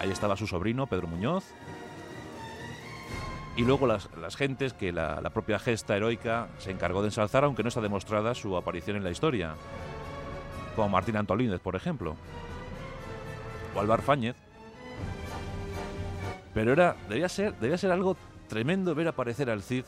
Ahí 0.00 0.12
estaba 0.12 0.36
su 0.36 0.46
sobrino, 0.46 0.86
Pedro 0.86 1.08
Muñoz. 1.08 1.46
Y 3.56 3.64
luego 3.64 3.86
las, 3.86 4.08
gentes 4.36 4.72
que 4.72 4.92
la, 4.92 5.20
la, 5.20 5.30
propia 5.30 5.58
gesta 5.58 5.96
heroica 5.96 6.48
se 6.58 6.70
encargó 6.70 7.02
de 7.02 7.08
ensalzar, 7.08 7.44
aunque 7.44 7.62
no 7.62 7.68
está 7.68 7.80
demostrada 7.80 8.34
su 8.34 8.56
aparición 8.56 8.96
en 8.96 9.04
la 9.04 9.10
historia. 9.10 9.54
Como 10.76 10.88
Martín 10.88 11.16
Antolínez, 11.16 11.60
por 11.60 11.76
ejemplo. 11.76 12.16
O 13.74 13.80
Álvar 13.80 14.02
Fáñez. 14.02 14.36
Pero 16.54 16.72
era, 16.72 16.96
debía 17.08 17.28
ser, 17.28 17.54
debía 17.58 17.78
ser 17.78 17.92
algo 17.92 18.16
tremendo 18.48 18.94
ver 18.94 19.08
aparecer 19.08 19.50
al 19.50 19.62
Cid 19.62 19.84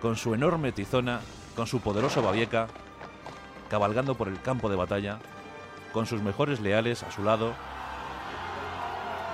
con 0.00 0.16
su 0.16 0.34
enorme 0.34 0.72
tizona, 0.72 1.20
con 1.56 1.66
su 1.66 1.80
poderoso 1.80 2.22
babieca, 2.22 2.68
cabalgando 3.70 4.14
por 4.14 4.28
el 4.28 4.40
campo 4.40 4.68
de 4.68 4.76
batalla, 4.76 5.18
con 5.92 6.06
sus 6.06 6.22
mejores 6.22 6.60
leales 6.60 7.02
a 7.02 7.10
su 7.10 7.22
lado, 7.22 7.52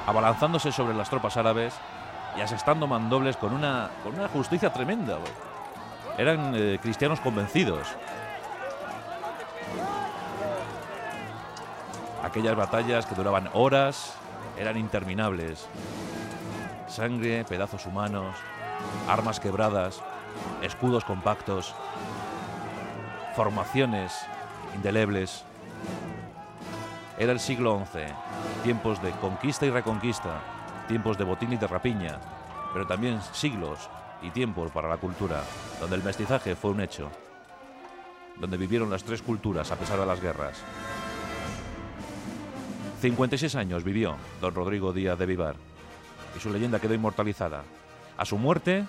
abalanzándose 0.06 0.72
sobre 0.72 0.94
las 0.94 1.10
tropas 1.10 1.36
árabes 1.36 1.74
y 2.36 2.40
asestando 2.40 2.86
mandobles 2.86 3.36
con 3.36 3.52
una, 3.52 3.90
con 4.02 4.14
una 4.14 4.28
justicia 4.28 4.72
tremenda. 4.72 5.18
Eran 6.18 6.54
eh, 6.54 6.78
cristianos 6.82 7.20
convencidos. 7.20 7.86
Aquellas 12.22 12.56
batallas 12.56 13.06
que 13.06 13.14
duraban 13.14 13.48
horas 13.54 14.14
eran 14.58 14.76
interminables 14.76 15.68
sangre, 16.90 17.44
pedazos 17.44 17.86
humanos, 17.86 18.34
armas 19.08 19.40
quebradas, 19.40 20.02
escudos 20.62 21.04
compactos, 21.04 21.74
formaciones 23.34 24.12
indelebles. 24.74 25.44
Era 27.18 27.32
el 27.32 27.40
siglo 27.40 27.86
XI, 27.92 28.00
tiempos 28.62 29.00
de 29.02 29.10
conquista 29.12 29.66
y 29.66 29.70
reconquista, 29.70 30.40
tiempos 30.90 31.16
de 31.16 31.22
botín 31.22 31.52
y 31.52 31.56
de 31.56 31.68
rapiña, 31.68 32.18
pero 32.72 32.84
también 32.84 33.20
siglos 33.32 33.88
y 34.22 34.30
tiempos 34.30 34.72
para 34.72 34.88
la 34.88 34.96
cultura, 34.96 35.44
donde 35.78 35.94
el 35.94 36.02
mestizaje 36.02 36.56
fue 36.56 36.72
un 36.72 36.80
hecho, 36.80 37.08
donde 38.40 38.56
vivieron 38.56 38.90
las 38.90 39.04
tres 39.04 39.22
culturas 39.22 39.70
a 39.70 39.76
pesar 39.76 40.00
de 40.00 40.06
las 40.06 40.20
guerras. 40.20 40.60
56 43.00 43.54
años 43.54 43.84
vivió 43.84 44.16
don 44.40 44.52
Rodrigo 44.52 44.92
Díaz 44.92 45.16
de 45.16 45.26
Vivar 45.26 45.54
y 46.36 46.40
su 46.40 46.50
leyenda 46.50 46.80
quedó 46.80 46.94
inmortalizada. 46.94 47.62
A 48.18 48.24
su 48.24 48.36
muerte, 48.36 48.84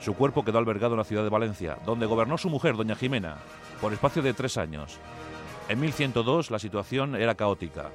su 0.00 0.12
cuerpo 0.12 0.44
quedó 0.44 0.58
albergado 0.58 0.92
en 0.92 0.98
la 0.98 1.04
ciudad 1.04 1.24
de 1.24 1.30
Valencia, 1.30 1.78
donde 1.86 2.04
gobernó 2.04 2.36
su 2.36 2.50
mujer, 2.50 2.76
doña 2.76 2.94
Jimena, 2.94 3.38
por 3.80 3.94
espacio 3.94 4.20
de 4.20 4.34
tres 4.34 4.58
años. 4.58 4.98
En 5.70 5.80
1102 5.80 6.50
la 6.50 6.58
situación 6.58 7.16
era 7.16 7.36
caótica. 7.36 7.86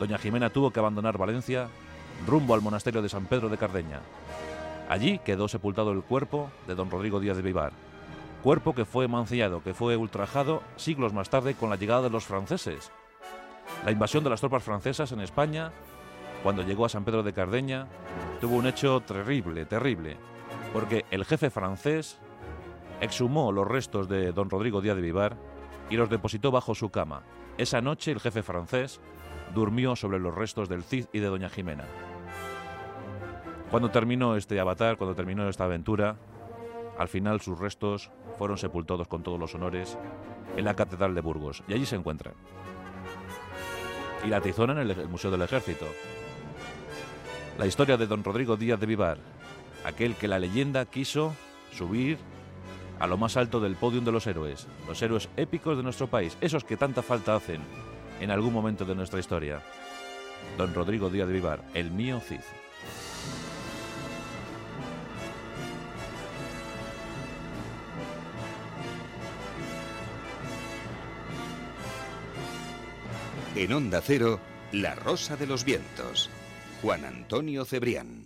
Doña 0.00 0.18
Jimena 0.18 0.50
tuvo 0.50 0.72
que 0.72 0.80
abandonar 0.80 1.18
Valencia 1.18 1.68
rumbo 2.26 2.54
al 2.54 2.62
monasterio 2.62 3.02
de 3.02 3.08
San 3.08 3.26
Pedro 3.26 3.48
de 3.48 3.58
Cardeña. 3.58 4.00
Allí 4.88 5.18
quedó 5.18 5.48
sepultado 5.48 5.92
el 5.92 6.02
cuerpo 6.02 6.50
de 6.66 6.74
don 6.74 6.90
Rodrigo 6.90 7.20
Díaz 7.20 7.36
de 7.36 7.42
Vivar, 7.42 7.72
cuerpo 8.42 8.74
que 8.74 8.84
fue 8.84 9.08
mancillado, 9.08 9.62
que 9.62 9.74
fue 9.74 9.96
ultrajado 9.96 10.62
siglos 10.76 11.12
más 11.12 11.30
tarde 11.30 11.54
con 11.54 11.70
la 11.70 11.76
llegada 11.76 12.02
de 12.02 12.10
los 12.10 12.24
franceses. 12.24 12.90
La 13.84 13.92
invasión 13.92 14.24
de 14.24 14.30
las 14.30 14.40
tropas 14.40 14.62
francesas 14.62 15.12
en 15.12 15.20
España 15.20 15.72
cuando 16.42 16.62
llegó 16.62 16.84
a 16.84 16.88
San 16.88 17.04
Pedro 17.04 17.22
de 17.22 17.32
Cardeña, 17.32 17.86
tuvo 18.40 18.56
un 18.56 18.66
hecho 18.66 19.00
terrible, 19.00 19.64
terrible, 19.66 20.16
porque 20.72 21.04
el 21.10 21.24
jefe 21.24 21.50
francés 21.50 22.18
exhumó 23.00 23.52
los 23.52 23.66
restos 23.66 24.08
de 24.08 24.32
don 24.32 24.50
Rodrigo 24.50 24.80
Díaz 24.80 24.96
de 24.96 25.02
Vivar 25.02 25.36
y 25.90 25.96
los 25.96 26.10
depositó 26.10 26.50
bajo 26.50 26.74
su 26.74 26.90
cama. 26.90 27.22
Esa 27.56 27.80
noche 27.80 28.12
el 28.12 28.20
jefe 28.20 28.42
francés 28.42 29.00
durmió 29.54 29.96
sobre 29.96 30.20
los 30.20 30.34
restos 30.34 30.68
del 30.68 30.84
Cid 30.84 31.06
y 31.12 31.18
de 31.18 31.26
doña 31.26 31.48
Jimena. 31.48 31.84
Cuando 33.70 33.90
terminó 33.90 34.34
este 34.34 34.58
avatar, 34.58 34.96
cuando 34.96 35.14
terminó 35.14 35.46
esta 35.48 35.64
aventura, 35.64 36.16
al 36.98 37.08
final 37.08 37.40
sus 37.40 37.58
restos 37.58 38.10
fueron 38.38 38.56
sepultados 38.56 39.08
con 39.08 39.22
todos 39.22 39.38
los 39.38 39.54
honores 39.54 39.98
en 40.56 40.64
la 40.64 40.74
Catedral 40.74 41.14
de 41.14 41.20
Burgos 41.20 41.62
y 41.68 41.74
allí 41.74 41.84
se 41.84 41.96
encuentran. 41.96 42.34
Y 44.24 44.28
la 44.28 44.40
tizona 44.40 44.72
en 44.72 44.90
el 44.90 45.08
Museo 45.08 45.30
del 45.30 45.42
Ejército. 45.42 45.86
La 47.58 47.66
historia 47.66 47.96
de 47.98 48.06
don 48.06 48.24
Rodrigo 48.24 48.56
Díaz 48.56 48.80
de 48.80 48.86
Vivar, 48.86 49.18
aquel 49.84 50.14
que 50.14 50.28
la 50.28 50.38
leyenda 50.38 50.86
quiso 50.86 51.34
subir 51.70 52.18
a 52.98 53.06
lo 53.06 53.16
más 53.18 53.36
alto 53.36 53.60
del 53.60 53.76
podium 53.76 54.04
de 54.04 54.12
los 54.12 54.26
héroes, 54.26 54.66
los 54.88 55.00
héroes 55.02 55.28
épicos 55.36 55.76
de 55.76 55.82
nuestro 55.82 56.08
país, 56.08 56.38
esos 56.40 56.64
que 56.64 56.76
tanta 56.76 57.02
falta 57.02 57.36
hacen 57.36 57.60
en 58.20 58.30
algún 58.30 58.52
momento 58.52 58.84
de 58.84 58.94
nuestra 58.94 59.20
historia. 59.20 59.62
Don 60.56 60.74
Rodrigo 60.74 61.10
Díaz 61.10 61.28
de 61.28 61.34
Vivar, 61.34 61.62
el 61.74 61.90
mío 61.90 62.18
Cid. 62.20 62.40
En 73.58 73.72
Onda 73.72 74.00
Cero, 74.00 74.38
La 74.70 74.94
Rosa 74.94 75.36
de 75.36 75.44
los 75.44 75.64
Vientos. 75.64 76.30
Juan 76.80 77.04
Antonio 77.04 77.64
Cebrián. 77.64 78.24